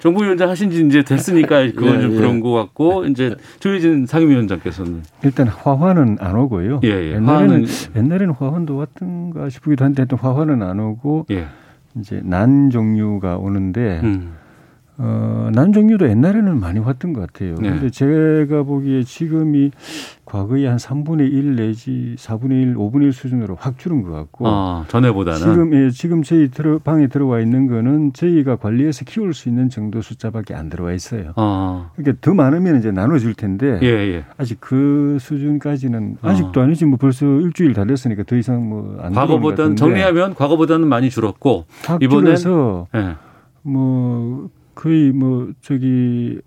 [0.00, 2.16] 정부위원장 하신 지 이제 됐으니까 그건 예, 좀 예.
[2.16, 6.80] 그런 것 같고 이제 조혜진 상임위원장께서는 일단 화환은 안 오고요.
[6.84, 7.12] 예, 예.
[7.12, 7.66] 옛날에는 화환은...
[7.96, 11.26] 옛날에는 화환도 왔던가 싶기도 한데 화환은 안 오고
[12.00, 14.00] 이제 난 종류가 오는데.
[14.02, 14.41] 음.
[14.98, 17.54] 어, 난 종류도 옛날에는 많이 왔던 것 같아요.
[17.58, 17.70] 네.
[17.70, 19.70] 근데 제가 보기에 지금이
[20.26, 24.46] 과거에 한 3분의 1 내지 4분의 1, 5분의 1 수준으로 확 줄은 것 같고.
[24.46, 25.38] 아, 전에보다는.
[25.40, 30.02] 지금, 예, 지금 저희 들어, 방에 들어와 있는 거는 저희가 관리해서 키울 수 있는 정도
[30.02, 31.32] 숫자밖에 안 들어와 있어요.
[31.36, 31.90] 아.
[31.96, 33.78] 그러니까 더 많으면 이제 나눠줄 텐데.
[33.82, 34.24] 예, 예.
[34.36, 36.28] 아직 그 수준까지는 아.
[36.30, 36.64] 아직도 아.
[36.64, 41.64] 아니지 뭐 벌써 일주일 다 됐으니까 더 이상 뭐안 과거보다는 정리하면 과거보다는 많이 줄었고.
[42.00, 42.34] 이번에.
[42.94, 43.16] 예.
[43.62, 46.40] 뭐 거의 뭐 저기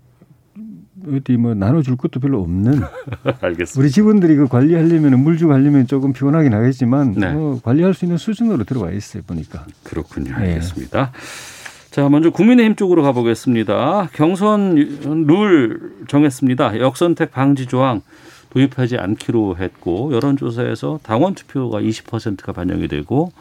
[1.06, 2.80] 어디 뭐 나눠줄 것도 별로 없는.
[3.40, 3.80] 알겠습니다.
[3.80, 7.32] 우리 직원들이 그 관리하려면 물 주고 하려면 조금 피곤하긴 하겠지만 네.
[7.32, 9.66] 뭐 관리할 수 있는 수준으로 들어와 있어요 보니까.
[9.82, 10.30] 그렇군요.
[10.30, 10.52] 네.
[10.52, 11.12] 알겠습니다.
[11.12, 11.90] 네.
[11.90, 14.10] 자 먼저 국민의힘 쪽으로 가보겠습니다.
[14.12, 14.74] 경선
[15.26, 16.80] 룰 정했습니다.
[16.80, 18.02] 역선택 방지 조항
[18.50, 23.32] 도입하지 않기로 했고 여론조사에서 당원 투표가 20%가 반영이 되고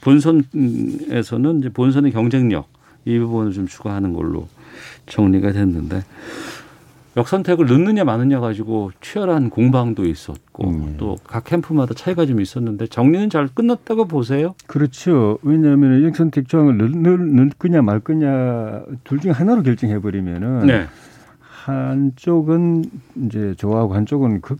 [0.00, 2.68] 본선에서는 이제 본선의 경쟁력
[3.06, 4.48] 이 부분을 좀 추가하는 걸로
[5.06, 6.02] 정리가 됐는데
[7.16, 10.90] 역선택을 넣느냐 마느냐 가지고 치열한 공방도 있었고 음.
[10.92, 10.96] 예.
[10.98, 14.54] 또각 캠프마다 차이가 좀 있었는데 정리는 잘 끝났다고 보세요?
[14.66, 15.38] 그렇죠.
[15.42, 20.86] 왜냐하면 역선택 조항을 넣, 거냐 말 거냐 둘 중에 하나로 결정해 버리면은 네.
[21.40, 22.84] 한쪽은
[23.24, 24.58] 이제 좋아하고 한쪽은 극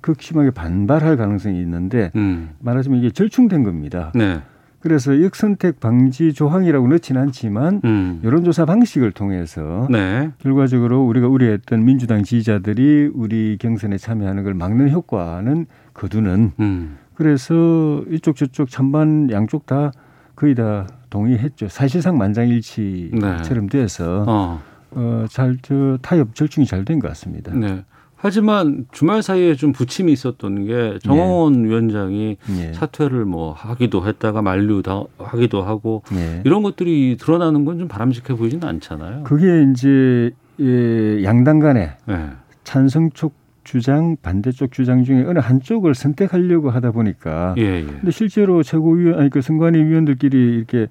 [0.00, 2.50] 극심하게 반발할 가능성이 있는데 음.
[2.60, 4.12] 말하자면 이게 절충된 겁니다.
[4.14, 4.40] 네.
[4.84, 8.20] 그래서 역선택 방지 조항이라고 넣지는 않지만 음.
[8.22, 10.30] 여론조사 방식을 통해서 네.
[10.40, 16.98] 결과적으로 우리가 우려했던 민주당 지지자들이 우리 경선에 참여하는 걸 막는 효과는 거두는 음.
[17.14, 19.90] 그래서 이쪽 저쪽 찬반 양쪽 다
[20.36, 21.68] 거의 다 동의했죠.
[21.68, 23.78] 사실상 만장일치처럼 네.
[23.78, 24.60] 돼서 어.
[24.90, 27.54] 어, 잘, 저, 타협 절충이 잘 된 것 같습니다.
[27.54, 27.82] 네.
[28.24, 31.68] 하지만 주말 사이에 좀 부침이 있었던 게 정홍원 네.
[31.68, 32.72] 위원장이 네.
[32.72, 36.40] 사퇴를 뭐 하기도 했다가 만류다 하기도 하고 네.
[36.46, 39.24] 이런 것들이 드러나는 건 좀 바람직해 보이지는 않잖아요.
[39.24, 42.30] 그게 이제 예, 양당 간에 네.
[42.62, 47.84] 찬성 쪽 주장 반대쪽 주장 중에 어느 한쪽을 선택하려고 하다 보니까 예, 예.
[47.84, 50.86] 근데 실제로 최고위원 아니 그 선관위 위원들끼리 이렇게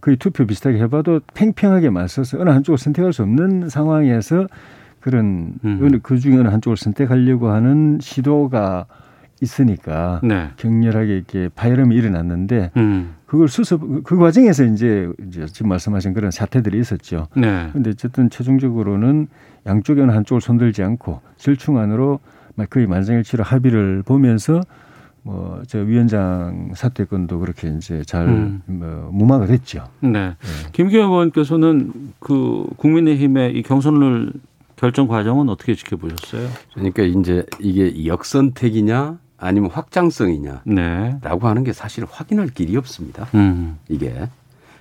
[0.00, 4.46] 거의 투표 비슷하게 해봐도 팽팽하게 맞서서 어느 한쪽을 선택할 수 없는 상황에서
[5.06, 6.00] 그런 음.
[6.02, 8.86] 그 중에 어느 한쪽을 선택하려고 하는 시도가
[9.40, 10.48] 있으니까 네.
[10.56, 13.14] 격렬하게 이렇게 파열음이 일어났는데 음.
[13.24, 17.28] 그걸 수습 그 과정에서 이제, 이제 지금 말씀하신 그런 사태들이 있었죠.
[17.36, 17.70] 네.
[17.72, 19.28] 근데 어쨌든 최종적으로는
[19.66, 22.18] 양쪽에 는 한쪽을 손들지 않고 절충 안으로
[22.68, 24.60] 거의 만장일치로 합의를 보면서
[25.22, 28.62] 뭐 저 위원장 사퇴권도 그렇게 이제 잘 음.
[28.66, 29.84] 뭐, 무마가 됐죠.
[30.00, 30.34] 네.
[30.72, 34.32] 김기현 의원께서는 그 국민의힘의 이 경선을
[34.76, 36.48] 결정 과정은 어떻게 지켜보셨어요?
[36.74, 41.18] 그러니까 이제 이게 역선택이냐 아니면 확장성이냐라고 네.
[41.22, 43.28] 하는 게 사실 확인할 길이 없습니다.
[43.34, 43.78] 음.
[43.88, 44.28] 이게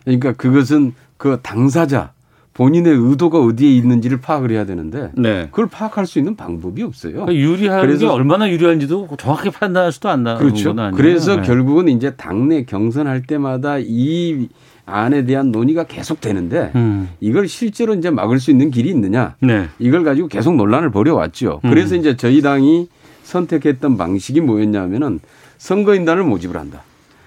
[0.04, 2.14] 그러니까 그것은 그 당사자
[2.56, 5.48] 본인의 의도가 어디에 있는지를 파악을 해야 되는데 네.
[5.52, 7.12] 그걸 파악할 수 있는 방법이 없어요.
[7.26, 10.74] 그러니까 유리한 게 그래서- 얼마나 유리한지도 정확히 판단할 수도 안 나는 그렇죠.
[10.96, 11.42] 그래서 네.
[11.44, 14.48] 결국은 이제 당내 경선할 때마다 이
[14.86, 17.10] 안에 대한 논의가 계속 되는데 음.
[17.20, 19.68] 이걸 실제로 이제 막을 수 있는 길이 있느냐 네.
[19.78, 21.60] 이걸 가지고 계속 논란을 벌여왔죠.
[21.66, 21.70] 음.
[21.70, 22.88] 그래서 이제 저희 당이
[23.24, 25.20] 선택했던 방식이 뭐였냐면은
[25.58, 26.84] 선거인단을 모집을 한다.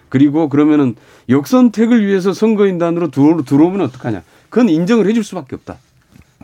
[0.08, 0.94] 그리고 그러면은
[1.28, 4.22] 역선택을 위해서 선거인단으로 들어, 들어오면 어떡하냐.
[4.48, 5.78] 그건 인정을 해줄 수밖에 없다.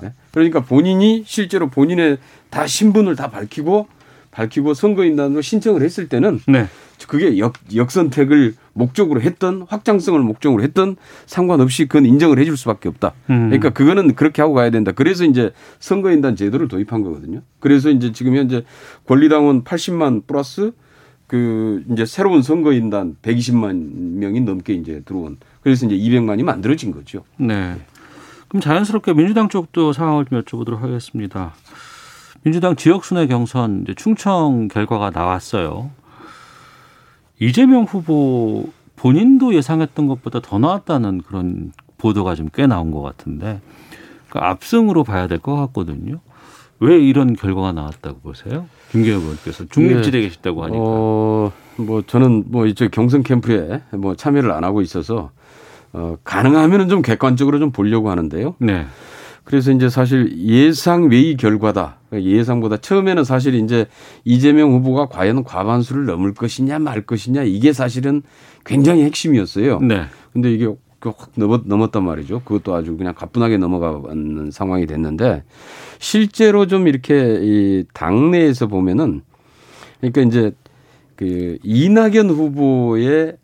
[0.02, 0.12] 네?
[0.32, 2.18] 그러니까 본인이 실제로 본인의
[2.50, 3.88] 다 신분을 다 밝히고
[4.30, 6.66] 밝히고 선거인단으로 신청을 했을 때는 네.
[7.06, 10.96] 그게 역, 역선택을 목적으로 했던 확장성을 목적으로 했던
[11.26, 13.12] 상관없이 그건 인정을 해줄 수밖에 없다.
[13.30, 13.50] 음.
[13.50, 14.90] 그러니까 그거는 그렇게 하고 가야 된다.
[14.92, 17.42] 그래서 이제 선거인단 제도를 도입한 거거든요.
[17.60, 18.64] 그래서 이제 지금 현재
[19.06, 20.72] 권리당원 80만 플러스
[21.26, 23.74] 그 이제 새로운 선거인단 120만
[24.18, 27.24] 명이 넘게 이제 들어온 그래서 이제 200만이 만들어진 거죠.
[27.36, 27.76] 네.
[28.54, 31.54] 그럼 자연스럽게 민주당 쪽도 상황을 좀 여쭤보도록 하겠습니다.
[32.44, 35.90] 민주당 지역순회 경선 이제 충청 결과가 나왔어요.
[37.40, 43.60] 이재명 후보 본인도 예상했던 것보다 더 나왔다는 그런 보도가 좀 꽤 나온 것 같은데
[44.28, 46.20] 그 압승으로 봐야 될 것 같거든요.
[46.78, 48.66] 왜 이런 결과가 나왔다고 보세요?
[48.92, 50.28] 김기현 의원께서 중립지대에 네.
[50.28, 50.78] 계시다고 하니까.
[50.80, 55.32] 어, 뭐 저는 뭐 이쪽 경선 캠프에 뭐 참여를 안 하고 있어서
[55.94, 58.56] 어, 가능하면은 좀 객관적으로 좀 보려고 하는데요.
[58.58, 58.84] 네.
[59.44, 61.98] 그래서 이제 사실 예상 외의 결과다.
[62.08, 63.86] 그러니까 예상보다 처음에는 사실 이제
[64.24, 68.22] 이재명 후보가 과연 과반수를 넘을 것이냐 말 것이냐 이게 사실은
[68.64, 69.80] 굉장히 핵심이었어요.
[69.80, 70.04] 네.
[70.32, 70.66] 근데 이게
[71.00, 72.40] 확 넘었, 넘었단 말이죠.
[72.44, 75.44] 그것도 아주 그냥 가뿐하게 넘어가는 상황이 됐는데
[75.98, 79.20] 실제로 좀 이렇게 이 당내에서 보면은
[80.00, 80.52] 그러니까 이제
[81.16, 83.36] 그 이낙연 후보의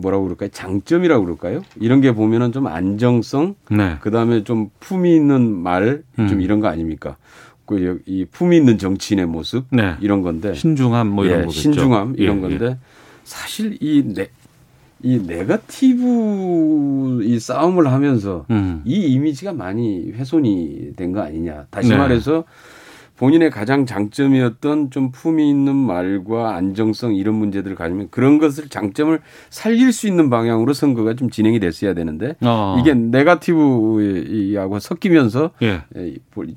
[0.00, 0.50] 뭐라고 그럴까요?
[0.50, 1.62] 장점이라고 그럴까요?
[1.80, 3.96] 이런 게 보면은 좀 안정성, 네.
[4.00, 6.40] 그 다음에 좀 품위 있는 말, 좀 음.
[6.40, 7.16] 이런 거 아닙니까?
[7.66, 9.94] 그 이 품위 있는 정치인의 모습, 네.
[10.00, 10.54] 이런 건데.
[10.54, 11.60] 신중함 뭐 이런 예, 거겠죠.
[11.60, 12.78] 신중함 이런 예, 건데
[13.24, 14.28] 사실 이 네,
[15.02, 18.82] 이 네거티브 이 싸움을 하면서 음.
[18.84, 21.66] 이 이미지가 많이 훼손이 된 거 아니냐.
[21.70, 21.96] 다시 네.
[21.96, 22.44] 말해서
[23.16, 29.18] 본인의 가장 장점이었던 좀 품위 있는 말과 안정성 이런 문제들을 가지면 그런 것을 장점을
[29.50, 32.76] 살릴 수 있는 방향으로 선거가 좀 진행이 됐어야 되는데 어.
[32.78, 35.82] 이게 네거티브하고 섞이면서 예.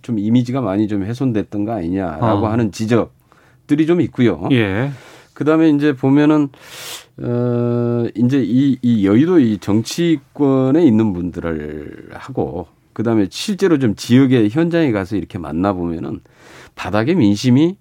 [0.01, 2.49] 좀 이미지가 많이 좀 훼손됐던 거 아니냐라고 어.
[2.49, 4.47] 하는 지적들이 좀 있고요.
[4.51, 4.91] 예.
[5.33, 6.49] 그다음에 이제 보면은
[7.21, 14.91] 어 이제 이, 이 여의도 이 정치권에 있는 분들을 하고 그다음에 실제로 좀 지역의 현장에
[14.91, 16.19] 가서 이렇게 만나 보면은
[16.79, 17.75] 바닥의 민심이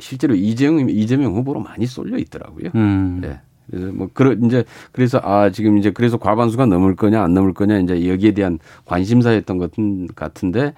[0.00, 2.70] 실제로 이재명 이재명 후보로 많이 쏠려 있더라고요.
[2.74, 3.20] 음.
[3.20, 3.40] 네.
[3.70, 7.78] 그래서 뭐 그러 이제 그래서 아 지금 이제 그래서 과반수가 넘을 거냐 안 넘을 거냐
[7.78, 9.70] 이제 여기에 대한 관심사였던 것
[10.16, 10.74] 같은데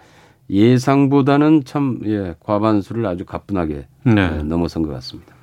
[0.50, 4.12] 예상보다는 참 예, 과반수를 아주 가뿐하게 네.
[4.20, 5.34] 예, 넘어선 것 같습니다.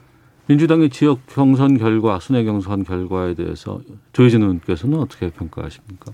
[0.46, 3.80] 민주당의 지역 경선 결과, 순회 경선 결과에 대해서
[4.14, 6.12] 조혜진 의원께서는 어떻게 평가하십니까?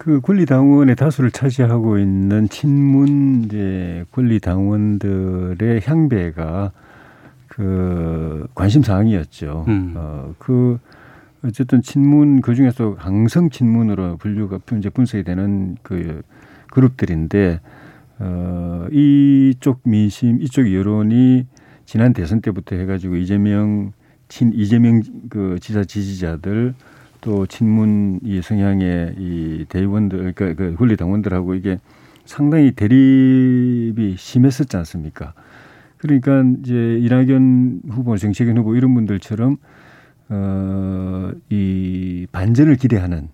[0.00, 6.72] 그 권리당원의 다수를 차지하고 있는 친문 이제 권리당원들의 향배가
[7.48, 9.66] 그 관심 사항이었죠.
[9.68, 9.92] 음.
[9.94, 10.78] 어, 그
[11.44, 16.22] 어쨌든 친문 그 중에서 강성 친문으로 분류가 이제 분석이 되는 그
[16.70, 17.60] 그룹들인데
[18.20, 21.44] 어, 이쪽 민심, 이쪽 여론이
[21.84, 23.92] 지난 대선 때부터 해가지고 이재명
[24.28, 26.72] 친 이재명 그 지사 지지자들
[27.20, 31.78] 또 친문 이 성향의 이 대의원들 그러니까 그 권리 당원들하고 이게
[32.24, 35.34] 상당히 대립이 심했었지 않습니까?
[35.98, 39.56] 그러니까 이제 이낙연 후보, 정책인 후보 이런 분들처럼
[40.30, 43.28] 어이 반전을 기대하는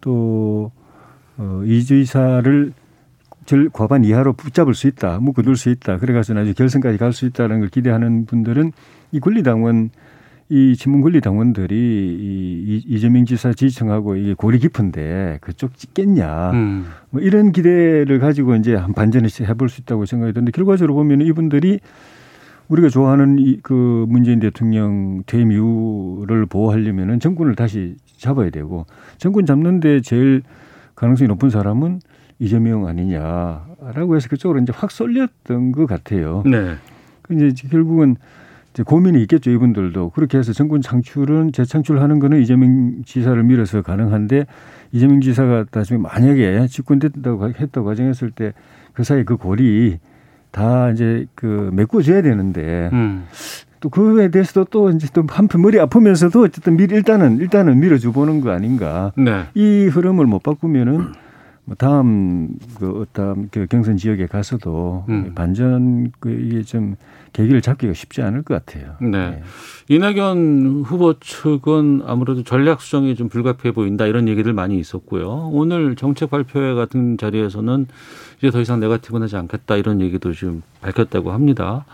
[0.00, 0.70] 또
[1.38, 2.72] 어, 이 지사를
[3.44, 5.98] 절 과반 이하로 붙잡을 수 있다, 묶어둘 수 있다.
[5.98, 8.72] 그래가서 나중에 결선까지 갈 수 있다는 걸 기대하는 분들은
[9.12, 9.90] 이 권리당원,
[10.48, 16.50] 이 친문 권리 당원들이 이 이재명 지사 지지층하고 이게 골이 깊은데 그쪽 찍겠냐.
[16.52, 16.86] 음.
[17.10, 21.80] 뭐 이런 기대를 가지고 이제 한 반전을 해볼 수 있다고 생각이 드는데 결과적으로 보면 이분들이
[22.68, 28.86] 우리가 좋아하는 이 그 문재인 대통령 퇴임 이후를 보호하려면은 정권을 다시 잡아야 되고
[29.18, 30.42] 정권 잡는데 제일
[30.94, 32.00] 가능성이 높은 사람은
[32.38, 36.42] 이재명 아니냐라고 해서 그쪽으로 이제 확 쏠렸던 것 같아요.
[36.46, 36.74] 네.
[37.22, 38.16] 그 이제 결국은
[38.82, 44.46] 고민이 있겠죠 이분들도 그렇게 해서 정권 창출은 재창출하는 거는 이재명 지사를 밀어서 가능한데
[44.92, 48.52] 이재명 지사가 나중에 만약에 집권됐다고 했다고 가정했을 때
[48.96, 49.98] 그 사이 그 골이
[50.50, 53.26] 다 이제 그 메꿔줘야 되는데 음.
[53.80, 58.40] 또 그에 대해서도 또 이제 또 한편 머리 아프면서도 어쨌든 밀 일단은 일단은 밀어줘 보는
[58.40, 59.12] 거 아닌가.
[59.18, 59.44] 네.
[59.54, 61.12] 이 흐름을 못 바꾸면은 뭐
[61.78, 65.32] 다음 그 어떤 그 경선 지역에 가서도 음.
[65.34, 66.94] 반전 그 이게 좀
[67.32, 68.94] 계기를 잡기가 쉽지 않을 것 같아요.
[69.00, 69.42] 네.
[69.88, 75.50] 이낙연 후보 측은 아무래도 전략 수정이 좀 불가피해 보인다 이런 얘기들 많이 있었고요.
[75.52, 77.86] 오늘 정책 발표회 같은 자리에서는
[78.38, 81.84] 이제 더 이상 네가티브는 하지 않겠다 이런 얘기도 지금 밝혔다고 합니다.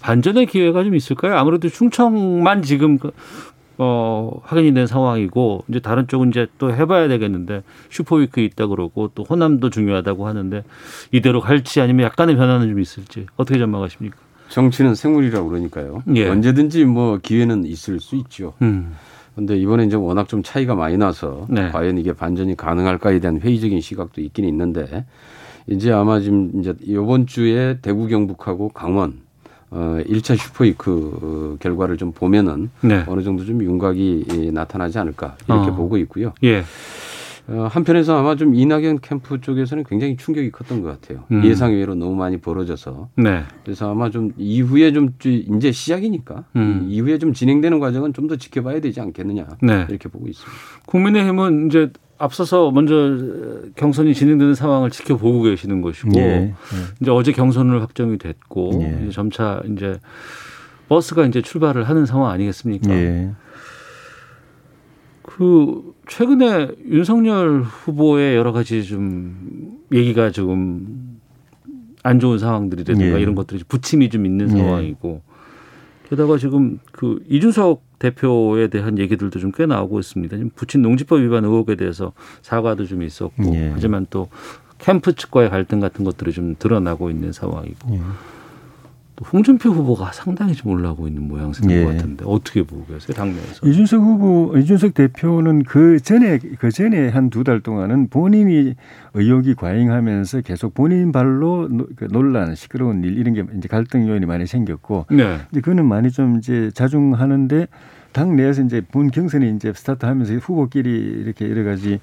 [0.00, 1.36] 반전의 기회가 좀 있을까요?
[1.36, 3.12] 아무래도 충청만 지금 그,
[3.82, 9.24] 어, 확인이 된 상황이고 이제 다른 쪽은 이제 또 해봐야 되겠는데 슈퍼위크 있다 그러고 또
[9.24, 10.62] 호남도 중요하다고 하는데
[11.12, 14.18] 이대로 갈지 아니면 약간의 변화는 좀 있을지 어떻게 전망하십니까?
[14.50, 16.02] 정치는 생물이라고 그러니까요.
[16.14, 16.28] 예.
[16.28, 18.52] 언제든지 뭐 기회는 있을 수 있죠.
[18.60, 18.94] 음.
[19.34, 21.70] 근데 이번에 이제 워낙 좀 차이가 많이 나서 네.
[21.70, 25.06] 과연 이게 반전이 가능할까에 대한 회의적인 시각도 있긴 있는데
[25.66, 29.20] 이제 아마 지금 이제 이번 주에 대구 경북하고 강원
[29.70, 33.04] 어 1차 슈퍼위크 결과를 좀 보면은 네.
[33.06, 35.74] 어느 정도 좀 윤곽이 이 나타나지 않을까 이렇게 어.
[35.74, 36.32] 보고 있고요.
[36.42, 36.62] 예.
[37.48, 41.24] 어, 한편에서 아마 좀 이낙연 캠프 쪽에서는 굉장히 충격이 컸던 것 같아요.
[41.32, 41.44] 음.
[41.44, 43.42] 예상 외로 너무 많이 벌어져서 네.
[43.64, 46.86] 그래서 아마 좀 이후에 좀 이제 시작이니까 음.
[46.88, 49.86] 이 이후에 좀 진행되는 과정은 좀 더 지켜봐야 되지 않겠느냐 네.
[49.88, 50.52] 이렇게 보고 있습니다.
[50.86, 51.90] 국민의힘은 이제
[52.20, 53.16] 앞서서 먼저
[53.76, 56.54] 경선이 진행되는 상황을 지켜보고 계시는 것이고 예.
[57.00, 59.00] 이제 어제 경선을 확정이 됐고 예.
[59.02, 59.98] 이제 점차 이제
[60.88, 62.90] 버스가 이제 출발을 하는 상황 아니겠습니까?
[62.92, 63.30] 예.
[65.22, 71.18] 그 최근에 윤석열 후보의 여러 가지 좀 얘기가 조금
[72.02, 73.22] 안 좋은 상황들이라든가 예.
[73.22, 74.58] 이런 것들이 부침이 좀 있는 예.
[74.58, 75.22] 상황이고
[76.10, 80.36] 게다가 지금 그 이준석 대표에 대한 얘기들도 좀 꽤 나오고 있습니다.
[80.36, 83.70] 지금 부친 농지법 위반 의혹에 대해서 사과도 좀 있었고 예.
[83.72, 84.28] 하지만 또
[84.78, 88.00] 캠프 측과의 갈등 같은 것들이 좀 드러나고 있는 상황이고 예.
[89.20, 91.84] 또 홍준표 후보가 상당히 좀 올라오고 있는 모양새인 예.
[91.84, 93.66] 것 같은데 어떻게 보고 계세요 당내에서?
[93.66, 98.74] 이준석 후보, 이준석 대표는 그 전에 그 전에 한 두 달 동안은 본인이
[99.14, 104.24] 의혹이 과잉하면서 계속 본인 발로 노- 그 논란, 시끄러운 일 이런 게 이제 갈등 요인이
[104.26, 105.38] 많이 생겼고, 네.
[105.52, 107.66] 이제 그는 많이 좀 이제 자중하는데
[108.12, 112.00] 당 내에서 이제 본 경선이 이제 스타트하면서 후보끼리 이렇게 여러 가지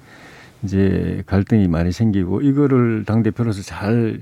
[0.62, 4.20] 이제 갈등이 많이 생기고 이거를 당 대표로서 잘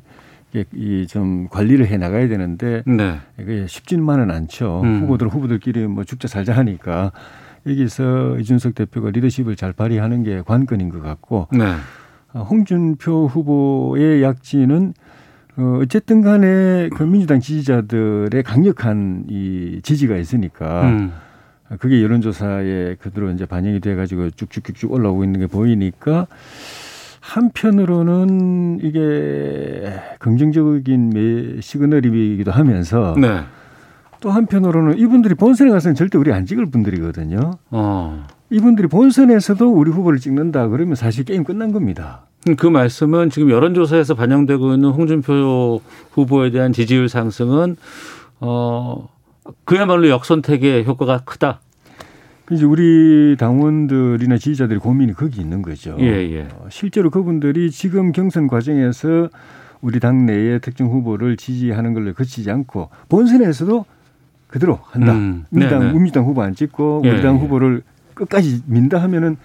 [0.75, 3.19] 이좀 관리를 해 나가야 되는데 네.
[3.41, 4.83] 이게 쉽지만은 않죠.
[4.85, 5.03] 음.
[5.03, 7.13] 후보들 후보들끼리 뭐 죽자 살자 하니까
[7.67, 11.65] 여기서 이준석 대표가 리더십을 잘 발휘하는 게 관건인 것 같고 네.
[12.33, 14.95] 어, 홍준표 후보의 약진은
[15.57, 21.13] 어, 어쨌든 간에 그 민주당 지지자들의 강력한 이 지지가 있으니까 음.
[21.79, 26.27] 그게 여론조사에 그대로 이제 반영이 돼가지고 쭉쭉쭉쭉 올라오고 있는 게 보이니까
[27.27, 33.41] 한편으로는 이게 긍정적인 매- 시그널이기도 하면서 네.
[34.21, 37.59] 또 한편으로는 이분들이 본선에 가서는 절대 우리 안 찍을 분들이거든요.
[37.71, 38.27] 어.
[38.51, 42.23] 이분들이 본선에서도 우리 후보를 찍는다 그러면 사실 게임 끝난 겁니다.
[42.57, 45.81] 그 말씀은 지금 여론조사에서 반영되고 있는 홍준표
[46.13, 47.77] 후보에 대한 지지율 상승은
[48.39, 49.09] 어
[49.65, 51.61] 그야말로 역선택의 효과가 크다.
[52.51, 55.97] 이제 우리 당원들이나 지지자들의 고민이 거기 있는 거죠.
[55.99, 56.49] 예, 예.
[56.53, 59.29] 어, 실제로 그분들이 지금 경선 과정에서
[59.81, 63.85] 우리 당내의 특정 후보를 지지하는 걸로 그치지 않고 본선에서도
[64.47, 65.13] 그대로 한다.
[65.13, 65.93] 음, 민주당, 네네.
[65.93, 67.41] 민주당 후보 안 찍고 예, 우리 당 예.
[67.41, 67.83] 후보를
[68.15, 69.37] 끝까지 민다 하면은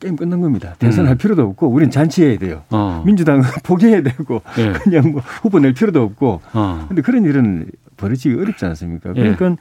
[0.00, 0.74] 게임 끝난 겁니다.
[0.78, 1.18] 대선할 음.
[1.18, 2.62] 필요도 없고 우리는 잔치해야 돼요.
[2.70, 3.02] 어.
[3.04, 4.72] 민주당은 포기해야 되고 예.
[4.72, 6.40] 그냥 뭐 후보 낼 필요도 없고.
[6.52, 6.84] 어.
[6.88, 9.10] 근데 그런 일은 벌어지기 어렵지 않습니까?
[9.16, 9.34] 예.
[9.34, 9.56] 그러니까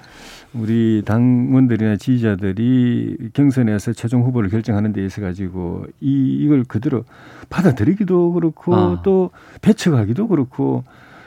[0.53, 7.03] 우리 당원들이나 지지자들이 경선에서 최종 후보를 결정하는 데 있어 가지고 이 이걸 그대로
[7.49, 9.01] 받아들이기도 그렇고 아.
[9.03, 9.31] 또
[9.61, 10.83] 배척하기도 그렇고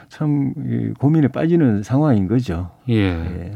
[0.09, 2.71] 참 이, 고민에 빠지는 상황인 거죠.
[2.89, 2.95] 예.
[2.95, 3.51] 예.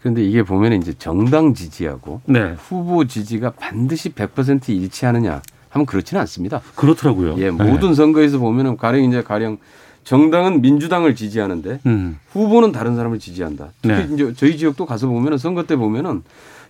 [0.00, 2.54] 그런데 이게 보면 이제 정당 지지하고 네.
[2.56, 6.60] 후보 지지가 반드시 100% 일치하느냐 하면 그렇지는 않습니다.
[6.74, 7.36] 그렇더라고요.
[7.38, 7.50] 예, 네.
[7.50, 9.58] 모든 선거에서 보면은 가령 이제 가령
[10.04, 12.18] 정당은 민주당을 지지하는데 음.
[12.30, 13.68] 후보는 다른 사람을 지지한다.
[13.82, 14.08] 특히 네.
[14.14, 16.22] 이제 저희 지역도 가서 보면은 선거 때 보면은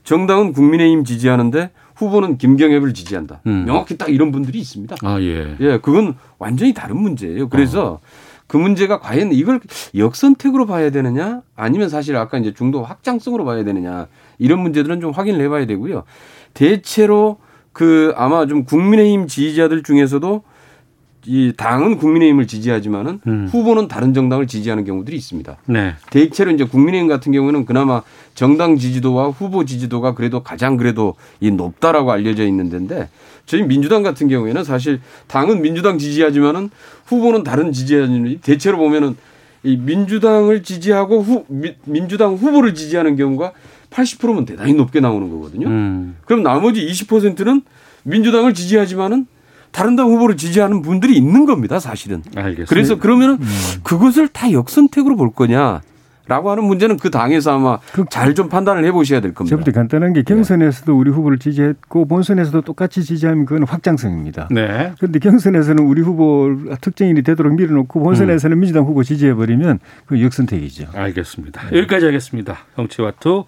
[0.04, 3.40] 정당은 국민의힘 지지하는데 후보는 김경엽을 지지한다.
[3.46, 3.64] 음.
[3.66, 4.96] 명확히 딱 이런 분들이 있습니다.
[5.02, 5.56] 아 예.
[5.60, 7.48] 예, 그건 완전히 다른 문제예요.
[7.48, 8.00] 그래서
[8.46, 9.60] 그 문제가 과연 이걸
[9.94, 14.08] 역선택으로 봐야 되느냐 아니면 사실 아까 이제 중도 확장성으로 봐야 되느냐
[14.38, 16.02] 이런 문제들은 좀 확인을 해봐야 되고요.
[16.52, 17.38] 대체로
[17.72, 20.42] 그 아마 좀 국민의힘 지지자들 중에서도
[21.26, 23.48] 이 당은 국민의힘을 지지하지만은 음.
[23.50, 25.56] 후보는 다른 정당을 지지하는 경우들이 있습니다.
[25.66, 25.94] 네.
[26.10, 28.02] 대체로 이제 국민의힘 같은 경우는 그나마
[28.34, 33.08] 정당 지지도와 후보 지지도가 그래도 가장 그래도 이 높다라고 알려져 있는 데인데
[33.44, 36.70] 저희 민주당 같은 경우에는 사실 당은 민주당 지지하지만은
[37.06, 39.16] 후보는 다른 지지하는 대체로 보면은
[39.62, 43.52] 이 민주당을 지지하고 후, 미- 민주당 후보를 지지하는 경우가
[43.90, 45.66] 80%면 대단히 높게 나오는 거거든요.
[45.66, 46.16] 음.
[46.24, 47.60] 그럼 나머지 20%는
[48.04, 49.26] 민주당을 지지하지만은
[49.72, 52.22] 다른 당 후보를 지지하는 분들이 있는 겁니다, 사실은.
[52.34, 52.68] 알겠습니다.
[52.68, 53.38] 그래서 그러면은
[53.82, 55.80] 그것을 다 역선택으로 볼 거냐?
[56.30, 59.56] 라고 하는 문제는 그 당에서 아마 잘좀 판단을 해 보셔야 될 겁니다.
[59.56, 64.46] 저부터 간단한 게 경선에서도 우리 후보를 지지했고 본선에서도 똑같이 지지하면 그건 확장성입니다.
[64.52, 64.92] 네.
[64.98, 66.48] 그런데 경선에서는 우리 후보
[66.80, 68.60] 특정인이 되도록 밀어놓고 본선에서는 음.
[68.60, 70.90] 민주당 후보 지지해버리면 그건 역선택이죠.
[70.94, 71.62] 알겠습니다.
[71.72, 72.58] 여기까지 하겠습니다.
[72.76, 73.46] 정치와투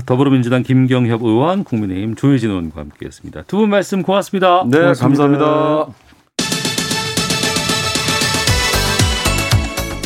[0.00, 3.42] 더불어민주당 김경협 의원, 국민의힘 조혜진 의원과 함께했습니다.
[3.42, 4.64] 두 분 말씀 고맙습니다.
[4.68, 5.86] 네, 감사합니다.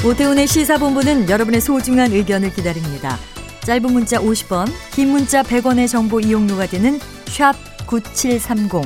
[0.05, 3.17] 오태훈의 시사본부는 여러분의 소중한 의견을 기다립니다.
[3.65, 7.55] 짧은 문자 50원, 긴 문자 100원의 정보 이용료가 되는 샵
[7.87, 8.83] 9730,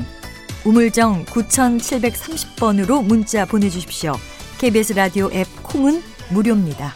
[0.64, 4.14] 우물정 9730번으로 문자 보내주십시오.
[4.58, 6.92] KBS 라디오 앱 콩은 무료입니다.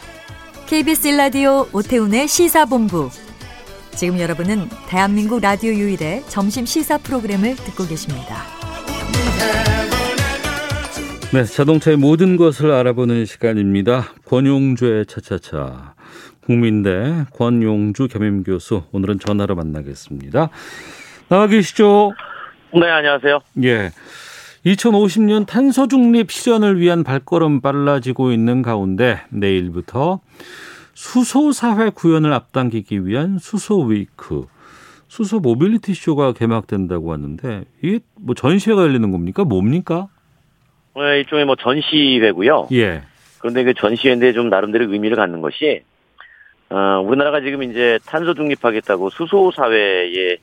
[0.67, 3.09] KBS 라디오 오태훈의 시사본부.
[3.95, 8.43] 지금 여러분은 대한민국 라디오 유일의 점심 시사 프로그램을 듣고 계십니다.
[11.33, 14.13] 네, 자동차의 모든 것을 알아보는 시간입니다.
[14.25, 15.95] 권용주의 차차차.
[16.45, 20.49] 국민대 권용주 겸임교수 오늘은 전화로 만나겠습니다.
[21.29, 22.11] 나와 계시죠?
[22.73, 23.39] 네, 안녕하세요.
[23.63, 23.91] 예.
[24.65, 30.19] 2050년 탄소 중립 실현을 위한 발걸음 빨라지고 있는 가운데 내일부터
[30.95, 34.45] 수소 사회 구현을 앞당기기 위한 수소 위크,
[35.09, 39.43] 수소 모빌리티 쇼가 개막된다고 하는데 이게 뭐 전시회가 열리는 겁니까?
[39.43, 40.07] 뭡니까?
[40.95, 42.69] 네, 일종의 뭐 전시회고요.
[42.71, 43.03] 예.
[43.39, 45.83] 그런데 그 전시회인데 좀 나름대로 의미를 갖는 것이
[46.69, 50.37] 어, 우리나라가 지금 이제 탄소 중립하겠다고 수소 사회에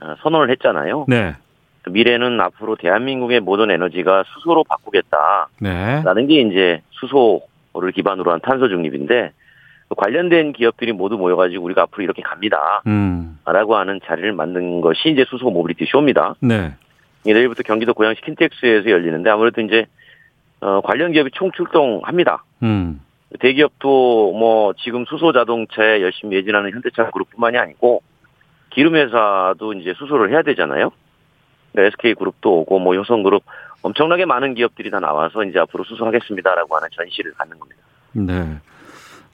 [0.00, 1.04] 어, 선언을 했잖아요.
[1.08, 1.34] 네.
[1.82, 6.26] 그 미래는 앞으로 대한민국의 모든 에너지가 수소로 바꾸겠다라는 네.
[6.26, 9.37] 게 이제 수소를 기반으로 한 탄소 중립인데 그
[9.96, 12.82] 관련된 기업들이 모두 모여가지고 우리가 앞으로 이렇게 갑니다.
[12.86, 13.38] 음.
[13.44, 16.34] 라고 하는 자리를 만든 것이 이제 수소 모빌리티 쇼입니다.
[16.40, 16.74] 네.
[17.24, 19.86] 이게 내일부터 경기도 고양시 킨텍스에서 열리는데 아무래도 이제
[20.60, 22.44] 어, 관련 기업이 총출동합니다.
[22.62, 23.00] 음.
[23.40, 28.02] 대기업도 뭐 지금 수소 자동차에 열심히 매진하는 현대차 그룹뿐만이 아니고
[28.70, 30.90] 기름 회사도 이제 수소를 해야 되잖아요.
[31.72, 33.42] 그러니까 SK 그룹도 오고 뭐 효성 그룹
[33.82, 37.82] 엄청나게 많은 기업들이 다 나와서 이제 앞으로 수소하겠습니다라고 하는 전시를 갖는 겁니다.
[38.12, 38.58] 네.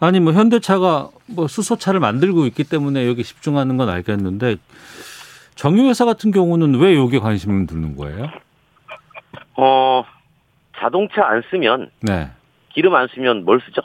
[0.01, 4.57] 아니 뭐 현대차가 뭐 수소차를 만들고 있기 때문에 여기 집중하는 건 알겠는데
[5.55, 8.28] 정유회사 같은 경우는 왜 여기에 관심을 두는 거예요?
[9.57, 10.05] 어
[10.78, 12.30] 자동차 안 쓰면 네.
[12.74, 13.82] 기름 안 쓰면 뭘 쓰죠?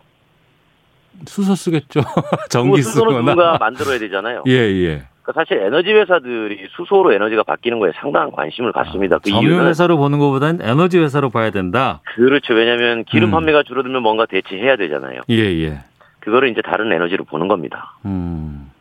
[1.26, 2.02] 수소 쓰겠죠.
[2.44, 3.20] 그 전기 쓰거나.
[3.20, 4.44] 누군가 만들어야 되잖아요.
[4.48, 5.04] 예, 예.
[5.22, 9.20] 그러니까 사실 에너지 회사들이 수소로 에너지가 바뀌는 거에 상당한 관심을 갖습니다.
[9.20, 12.02] 그 이유는 정유회사로 보는 것보다는 에너지 회사로 봐야 된다.
[12.16, 12.54] 그렇죠.
[12.56, 13.32] 왜냐하면 기름 음.
[13.32, 15.22] 판매가 줄어들면 뭔가 대체해야 되잖아요.
[15.30, 15.80] 예, 예.
[16.20, 17.94] 그거를 이제 다른 에너지로 보는 겁니다.
[18.06, 18.72] 음.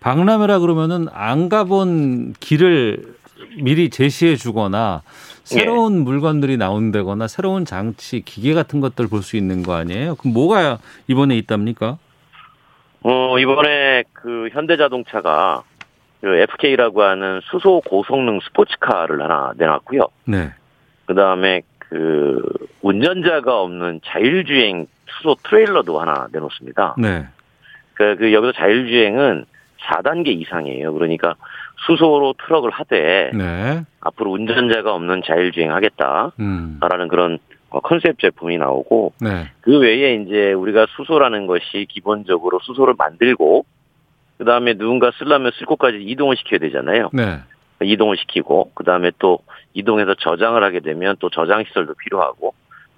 [0.00, 3.14] 박람회라 그러면은 안 가본 길을
[3.62, 5.02] 미리 제시해 주거나
[5.44, 10.16] 새로운 물건들이 나온다거나 새로운 장치, 기계 같은 것들 볼 수 있는 거 아니에요?
[10.16, 11.98] 그럼 뭐가 이번에 있답니까?
[13.02, 15.62] 어, 이번에 그 현대자동차가
[16.20, 20.08] 그 FK라고 하는 수소 고성능 스포츠카를 하나 내놨고요.
[20.24, 20.52] 네.
[21.06, 22.42] 그 다음에 그
[22.82, 26.96] 운전자가 없는 자율주행 수소 트레일러도 하나 내놓습니다.
[26.98, 27.26] 네.
[27.94, 29.46] 그, 그 여기서 자율주행은
[29.86, 30.92] 4단계 이상이에요.
[30.92, 31.34] 그러니까
[31.86, 33.84] 수소로 트럭을 하되 네.
[34.00, 37.08] 앞으로 운전자가 없는 자율주행 하겠다라는 음.
[37.08, 37.38] 그런
[37.70, 39.50] 어, 컨셉 제품이 나오고 네.
[39.60, 43.64] 그 외에 이제 우리가 수소라는 것이 기본적으로 수소를 만들고
[44.38, 47.10] 그 다음에 누군가 쓰려면 쓸 곳까지 이동을 시켜야 되잖아요.
[47.12, 47.40] 네.
[47.82, 49.40] 이동을 시키고 그 다음에 또
[49.74, 52.54] 이동해서 저장을 하게 되면 또 저장 시설도 필요하고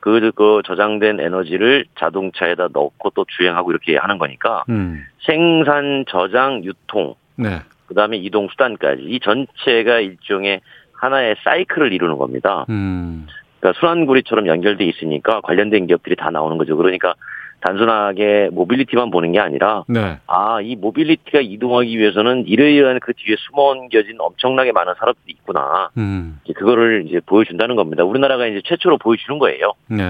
[0.08, 5.04] 그, 그 저장된 에너지를 자동차에다 넣고 또 주행하고 이렇게 하는 거니까 음.
[5.20, 7.60] 생산, 저장, 유통, 네.
[7.86, 10.62] 그 다음에 이동 수단까지 이 전체가 일종의
[10.94, 12.64] 하나의 사이클을 이루는 겁니다.
[12.70, 13.26] 음.
[13.60, 16.76] 그러니까 순환고리처럼 연결돼 있으니까 관련된 기업들이 다 나오는 거죠.
[16.76, 17.14] 그러니까
[17.60, 20.18] 단순하게 모빌리티만 보는 게 아니라 네.
[20.26, 25.90] 아, 이 모빌리티가 이동하기 위해서는 이러이러한 그 뒤에 숨겨진 엄청나게 많은 산업들이 있구나.
[25.96, 26.40] 음.
[26.44, 28.04] 이제 그거를 이제 보여준다는 겁니다.
[28.04, 29.72] 우리나라가 이제 최초로 보여주는 거예요.
[29.88, 30.04] 네.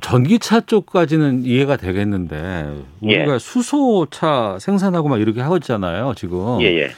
[0.00, 3.38] 전기차 쪽까지는 이해가 되겠는데 우리가 예.
[3.38, 6.60] 수소차 생산하고 막 이렇게 하고 있잖아요, 지금.
[6.62, 6.90] 예, 예.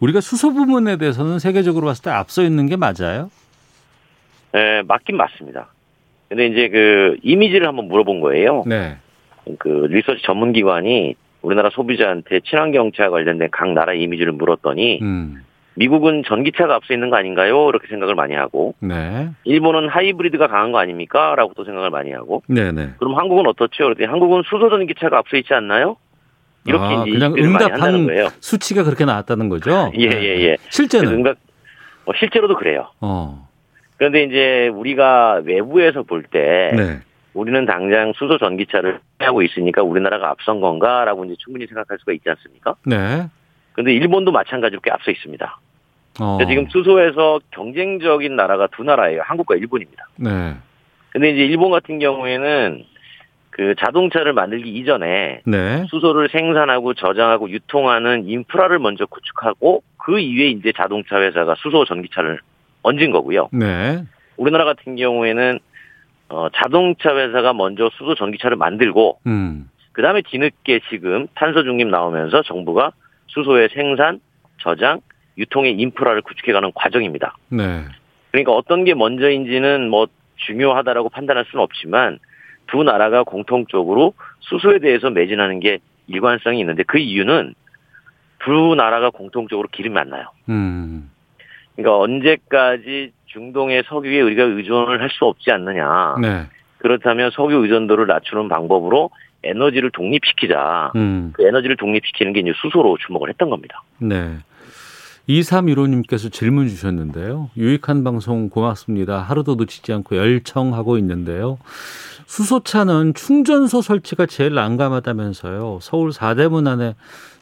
[0.00, 3.30] 우리가 수소 부분에 대해서는 세계적으로 봤을 때 앞서 있는 게 맞아요?
[4.54, 5.68] 예, 맞긴 맞습니다.
[6.28, 8.64] 근데 이제 그 이미지를 한번 물어본 거예요.
[8.66, 8.98] 네.
[9.58, 15.42] 그 리서치 전문 기관이 우리나라 소비자한테 친환경차 관련된 각 나라 이미지를 물었더니 음.
[15.74, 17.68] 미국은 전기차가 앞서 있는 거 아닌가요?
[17.68, 19.28] 이렇게 생각을 많이 하고 네.
[19.44, 21.34] 일본은 하이브리드가 강한 거 아닙니까?
[21.36, 22.90] 라고 또 생각을 많이 하고 네, 네.
[22.98, 23.84] 그럼 한국은 어떻죠?
[23.84, 25.96] 그랬더니 한국은 수소 전기차가 앞서 있지 않나요?
[26.66, 28.28] 이렇게 아, 이제 그냥 응답한 거예요.
[28.40, 29.92] 수치가 그렇게 나왔다는 거죠?
[29.96, 30.56] 예, 예, 예.
[30.68, 31.12] 실제는?
[31.12, 31.36] 응답,
[32.04, 32.88] 어, 실제로도 그래요.
[33.00, 33.47] 어.
[33.98, 37.00] 그런데 이제 우리가 외부에서 볼때 네.
[37.34, 42.76] 우리는 당장 수소 전기차를 하고 있으니까 우리나라가 앞선 건가라고 이제 충분히 생각할 수가 있지 않습니까?
[42.86, 43.26] 네.
[43.72, 45.60] 그런데 일본도 마찬가지로 꽤 앞서 있습니다.
[46.20, 46.38] 어.
[46.48, 49.22] 지금 수소에서 경쟁적인 나라가 두 나라예요.
[49.24, 50.08] 한국과 일본입니다.
[50.16, 50.54] 네.
[51.10, 52.84] 근데 이제 일본 같은 경우에는
[53.50, 55.84] 그 자동차를 만들기 이전에 네.
[55.90, 62.38] 수소를 생산하고 저장하고 유통하는 인프라를 먼저 구축하고 그 이후에 이제 자동차 회사가 수소 전기차를
[62.82, 63.48] 얹은 거고요.
[63.52, 64.04] 네.
[64.36, 65.58] 우리나라 같은 경우에는
[66.30, 69.70] 어, 자동차 회사가 먼저 수소 전기차를 만들고 음.
[69.92, 72.92] 그 다음에 뒤늦게 지금 탄소 중립 나오면서 정부가
[73.28, 74.20] 수소의 생산,
[74.58, 75.00] 저장,
[75.38, 77.36] 유통의 인프라를 구축해가는 과정입니다.
[77.48, 77.84] 네.
[78.30, 80.06] 그러니까 어떤 게 먼저인지는 뭐
[80.36, 82.18] 중요하다라고 판단할 수는 없지만
[82.66, 87.54] 두 나라가 공통적으로 수소에 대해서 매진하는 게 일관성이 있는데 그 이유는
[88.44, 90.26] 두 나라가 공통적으로 기름이 안 나요.
[90.48, 91.10] 음.
[91.78, 96.16] 그러니까 언제까지 중동의 석유에 우리가 의존을 할 수 없지 않느냐.
[96.20, 96.46] 네.
[96.78, 99.10] 그렇다면 석유 의존도를 낮추는 방법으로
[99.44, 100.92] 에너지를 독립시키자.
[100.96, 101.32] 음.
[101.34, 103.82] 그 에너지를 독립시키는 게 이제 수소로 주목을 했던 겁니다.
[103.98, 104.38] 네.
[105.28, 107.50] 2315님께서 질문 주셨는데요.
[107.56, 109.18] 유익한 방송 고맙습니다.
[109.18, 111.58] 하루도 놓치지 않고 열청하고 있는데요.
[112.26, 115.78] 수소차는 충전소 설치가 제일 난감하다면서요.
[115.82, 116.94] 서울 4대문 안에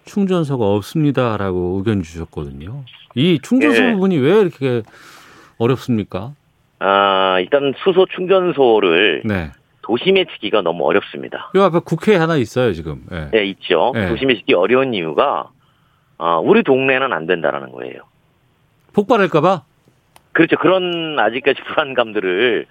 [0.06, 2.84] 충전소가 없습니다라고 의견 주셨거든요.
[3.14, 3.92] 이 충전소 네.
[3.92, 4.82] 부분이 왜 이렇게
[5.58, 6.32] 어렵습니까?
[6.78, 9.50] 아, 일단 수소 충전소를 네.
[9.82, 11.50] 도심에 짓기가 너무 어렵습니다.
[11.54, 13.02] 요 앞에 국회에 하나 있어요, 지금.
[13.10, 13.30] 네.
[13.30, 13.92] 네, 있죠.
[13.94, 14.08] 네.
[14.08, 15.50] 도심에 짓기 어려운 이유가
[16.18, 18.00] 아, 우리 동네는 안 된다라는 거예요.
[18.94, 19.62] 폭발할까봐?
[20.32, 20.56] 그렇죠.
[20.56, 22.66] 그런 아직까지 불안감들을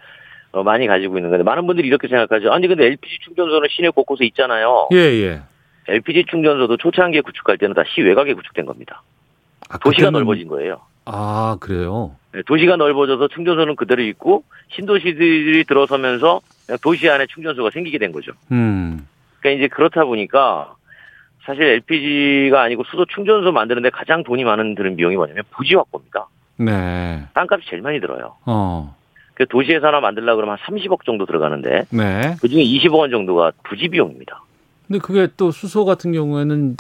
[0.52, 2.52] 어, 많이 가지고 있는 건데 많은 분들이 이렇게 생각하죠.
[2.52, 4.88] 아니 근데 LPG 충전소는 시내 곳곳에 있잖아요.
[4.94, 5.42] 예, 예.
[5.88, 9.04] LPG 충전소도 초창기에 구축할 때는 다 시외곽에 구축된 겁니다.
[9.70, 10.82] 아, 도시가 그때는- 넓어진 거예요.
[11.06, 12.16] 아, 그래요?
[12.34, 16.42] 네, 도시가 넓어져서 충전소는 그대로 있고 신도시들이 들어서면서
[16.82, 18.32] 도시 안에 충전소가 생기게 된 거죠.
[18.52, 19.08] 음.
[19.40, 20.74] 그러니까 이제 그렇다 보니까
[21.46, 26.28] 사실 LPG가 아니고 수소 충전소 만드는데 가장 돈이 많은 드는 비용이 뭐냐면 부지 확보입니다.
[26.58, 27.24] 네.
[27.36, 28.36] 땅값이 제일 많이 들어요.
[28.48, 28.96] 어.
[29.36, 32.36] 그 도시에서 하나 만들려고 그러면 한 30억 정도 들어가는데 네.
[32.42, 34.42] 그중에 20억 원 정도가 부지 비용입니다.
[34.88, 36.78] 근데 그게 또 수소 같은 경우에는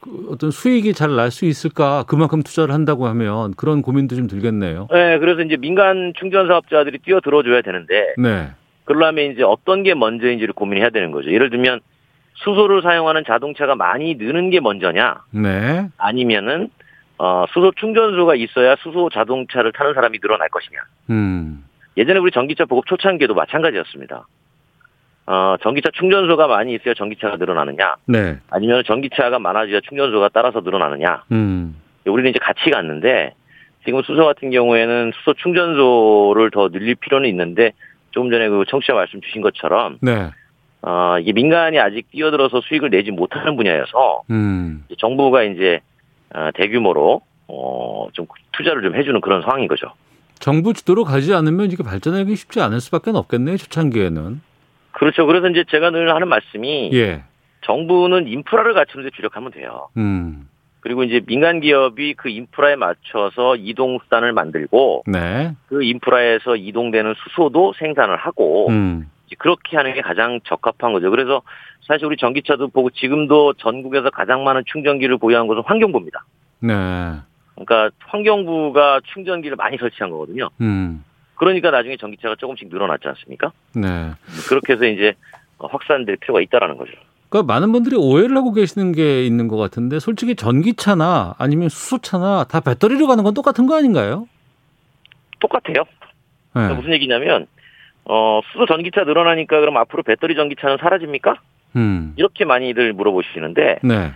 [0.00, 2.04] 그 어떤 수익이 잘 날 수 있을까?
[2.06, 4.88] 그만큼 투자를 한다고 하면 그런 고민도 좀 들겠네요.
[4.90, 8.50] 네, 그래서 이제 민간 충전 사업자들이 뛰어 들어줘야 되는데 네.
[8.84, 11.30] 그러려면 이제 어떤 게 먼저인지를 고민해야 되는 거죠.
[11.30, 11.80] 예를 들면
[12.34, 15.88] 수소를 사용하는 자동차가 많이 느는 게 먼저냐, 네.
[15.98, 16.70] 아니면은
[17.18, 20.78] 어, 수소 충전소가 있어야 수소 자동차를 타는 사람이 늘어날 것이냐.
[21.10, 21.64] 음.
[21.98, 24.26] 예전에 우리 전기차 보급 초창기에도 마찬가지였습니다.
[25.30, 28.38] 어, 전기차 충전소가 많이 있어야 전기차가 늘어나느냐, 네.
[28.50, 31.22] 아니면 전기차가 많아져야 충전소가 따라서 늘어나느냐.
[31.30, 31.76] 음.
[32.04, 33.34] 우리는 이제 같이 갔는데
[33.84, 37.74] 지금 수소 같은 경우에는 수소 충전소를 더 늘릴 필요는 있는데
[38.10, 40.30] 조금 전에 그 청취자 말씀 주신 것처럼 네.
[40.82, 44.84] 어, 이게 민간이 아직 뛰어들어서 수익을 내지 못하는 분야여서 음.
[44.98, 45.78] 정부가 이제
[46.34, 49.92] 어, 대규모로 어, 좀 투자를 좀 해주는 그런 상황인 거죠.
[50.40, 53.58] 정부 주도로 가지 않으면 이게 발전하기 쉽지 않을 수밖에 없겠네요.
[53.58, 54.49] 초창기에는.
[55.00, 55.24] 그렇죠.
[55.24, 57.22] 그래서 이제 제가 늘 하는 말씀이 예.
[57.62, 59.88] 정부는 인프라를 갖추는 데 주력하면 돼요.
[59.96, 60.46] 음.
[60.80, 65.54] 그리고 이제 민간 기업이 그 인프라에 맞춰서 이동 수단을 만들고 네.
[65.68, 69.10] 그 인프라에서 이동되는 수소도 생산을 하고 음.
[69.38, 71.10] 그렇게 하는 게 가장 적합한 거죠.
[71.10, 71.40] 그래서
[71.86, 76.26] 사실 우리 전기차도 보고 지금도 전국에서 가장 많은 충전기를 보유한 곳은 환경부입니다.
[76.60, 76.74] 네.
[77.54, 80.50] 그러니까 환경부가 충전기를 많이 설치한 거거든요.
[80.60, 81.04] 음.
[81.40, 83.50] 그러니까 나중에 전기차가 조금씩 늘어났지 않습니까?
[83.74, 84.10] 네.
[84.50, 85.14] 그렇게 해서 이제
[85.58, 86.92] 확산될 필요가 있다라는 거죠.
[87.30, 92.60] 그러니까 많은 분들이 오해를 하고 계시는 게 있는 것 같은데 솔직히 전기차나 아니면 수소차나 다
[92.60, 94.28] 배터리로 가는 건 똑같은 거 아닌가요?
[95.38, 95.84] 똑같아요.
[95.84, 95.86] 네.
[96.52, 97.46] 그러니까 무슨 얘기냐면
[98.04, 101.36] 어, 수소 전기차 늘어나니까 그럼 앞으로 배터리 전기차는 사라집니까?
[101.76, 102.12] 음.
[102.16, 104.12] 이렇게 많이들 물어보시는데 네.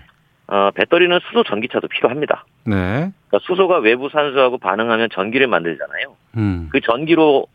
[0.47, 2.45] 어, 배터리는 수소 전기차도 필요합니다.
[2.65, 2.75] 네.
[2.75, 6.17] 그러니까 수소가 외부 산소하고 반응하면 전기를 만들잖아요.
[6.37, 6.69] 음.
[6.71, 7.47] 그 전기로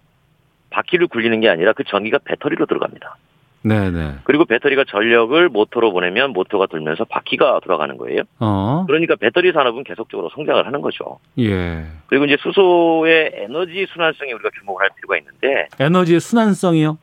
[0.72, 3.18] 바퀴를 굴리는 게 아니라 그 전기가 배터리로 들어갑니다.
[3.62, 4.20] 네네.
[4.24, 8.22] 그리고 배터리가 전력을 모터로 보내면 모터가 돌면서 바퀴가 돌아가는 거예요.
[8.40, 8.86] 어.
[8.88, 11.20] 그러니까 배터리 산업은 계속적으로 성장을 하는 거죠.
[11.40, 11.84] 예.
[12.08, 16.98] 그리고 이제 수소의 에너지 순환성에 우리가 주목을 할 필요가 있는데, 에너지의 순환성이요?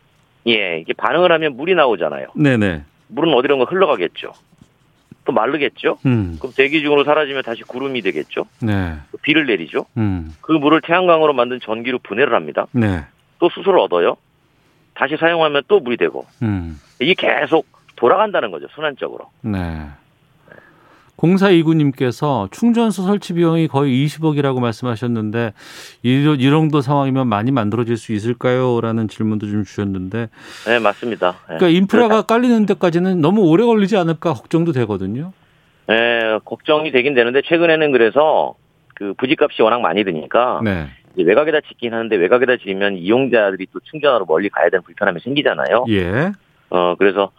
[0.48, 2.28] 예, 이게 반응을 하면 물이 나오잖아요.
[2.34, 2.84] 네네.
[3.08, 4.32] 물은 어디론가 흘러가겠죠.
[5.26, 5.98] 또 마르겠죠.
[6.06, 6.36] 음.
[6.38, 8.46] 그럼 대기 중으로 사라지면 다시 구름이 되겠죠.
[8.62, 8.96] 네.
[9.12, 9.84] 또 비를 내리죠.
[9.98, 10.34] 음.
[10.40, 12.66] 그 물을 태양광으로 만든 전기로 분해를 합니다.
[12.72, 13.04] 네.
[13.38, 14.16] 또 수소를 얻어요.
[14.94, 16.80] 다시 사용하면 또 물이 되고 음.
[17.00, 17.66] 이게 계속
[17.96, 18.66] 돌아간다는 거죠.
[18.74, 19.28] 순환적으로.
[19.42, 19.86] 네.
[21.16, 25.52] 0429님께서 충전소 설치 비용이 거의 20억이라고 말씀하셨는데
[26.02, 28.80] 이, 이 정도 상황이면 많이 만들어질 수 있을까요?
[28.80, 30.28] 라는 질문도 좀 주셨는데
[30.66, 31.32] 네, 맞습니다.
[31.48, 31.56] 네.
[31.56, 35.32] 그러니까 인프라가 깔리는 데까지는 너무 오래 걸리지 않을까 걱정도 되거든요.
[35.88, 38.54] 네, 걱정이 되긴 되는데 최근에는 그래서
[38.94, 40.88] 그 부지값이 워낙 많이 드니까 네.
[41.16, 45.86] 외곽에다 짓긴 하는데 외곽에다 지으면 이용자들이 또 충전하러 멀리 가야 되는 불편함이 생기잖아요.
[45.88, 46.32] 예.
[46.68, 47.30] 어 그래서 어,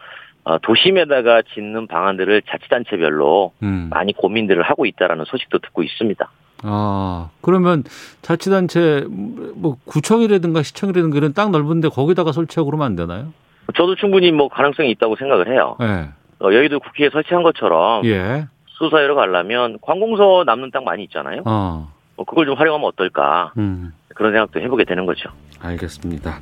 [0.62, 3.88] 도심에다가 짓는 방안들을 자치단체별로 음.
[3.89, 6.30] 많이 고민들을 하고 있다라는 소식도 듣고 있습니다.
[6.64, 7.84] 아, 그러면
[8.22, 13.34] 자치단체 뭐 구청이라든가 시청이라든가 이런 땅 넓은데 거기다가 설치하고 그러면 안 되나요?
[13.76, 15.76] 저도 충분히 뭐 가능성이 있다고 생각을 해요.
[15.80, 16.10] 네.
[16.39, 18.48] 어, 여의도 국회에 설치한 것처럼 예.
[18.68, 21.41] 수사하러 가려면 관공서 남는 땅 많이 있잖아요.
[21.45, 21.91] 어.
[22.16, 23.93] 어, 그걸 좀 활용하면 어떨까 음.
[24.16, 25.30] 그런 생각도 해보게 되는 거죠.
[25.60, 26.39] 알겠습니다.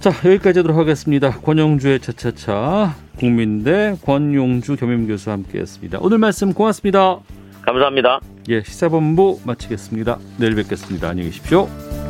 [0.00, 1.30] 자, 여기까지 하도록 하겠습니다.
[1.30, 5.98] 권영주의 차차차 국민대 권용주 겸임교수와 함께했습니다.
[6.00, 7.18] 오늘 말씀 고맙습니다.
[7.62, 8.20] 감사합니다.
[8.48, 10.18] 예, 시사본부 마치겠습니다.
[10.38, 11.08] 내일 뵙겠습니다.
[11.08, 12.07] 안녕히 계십시오.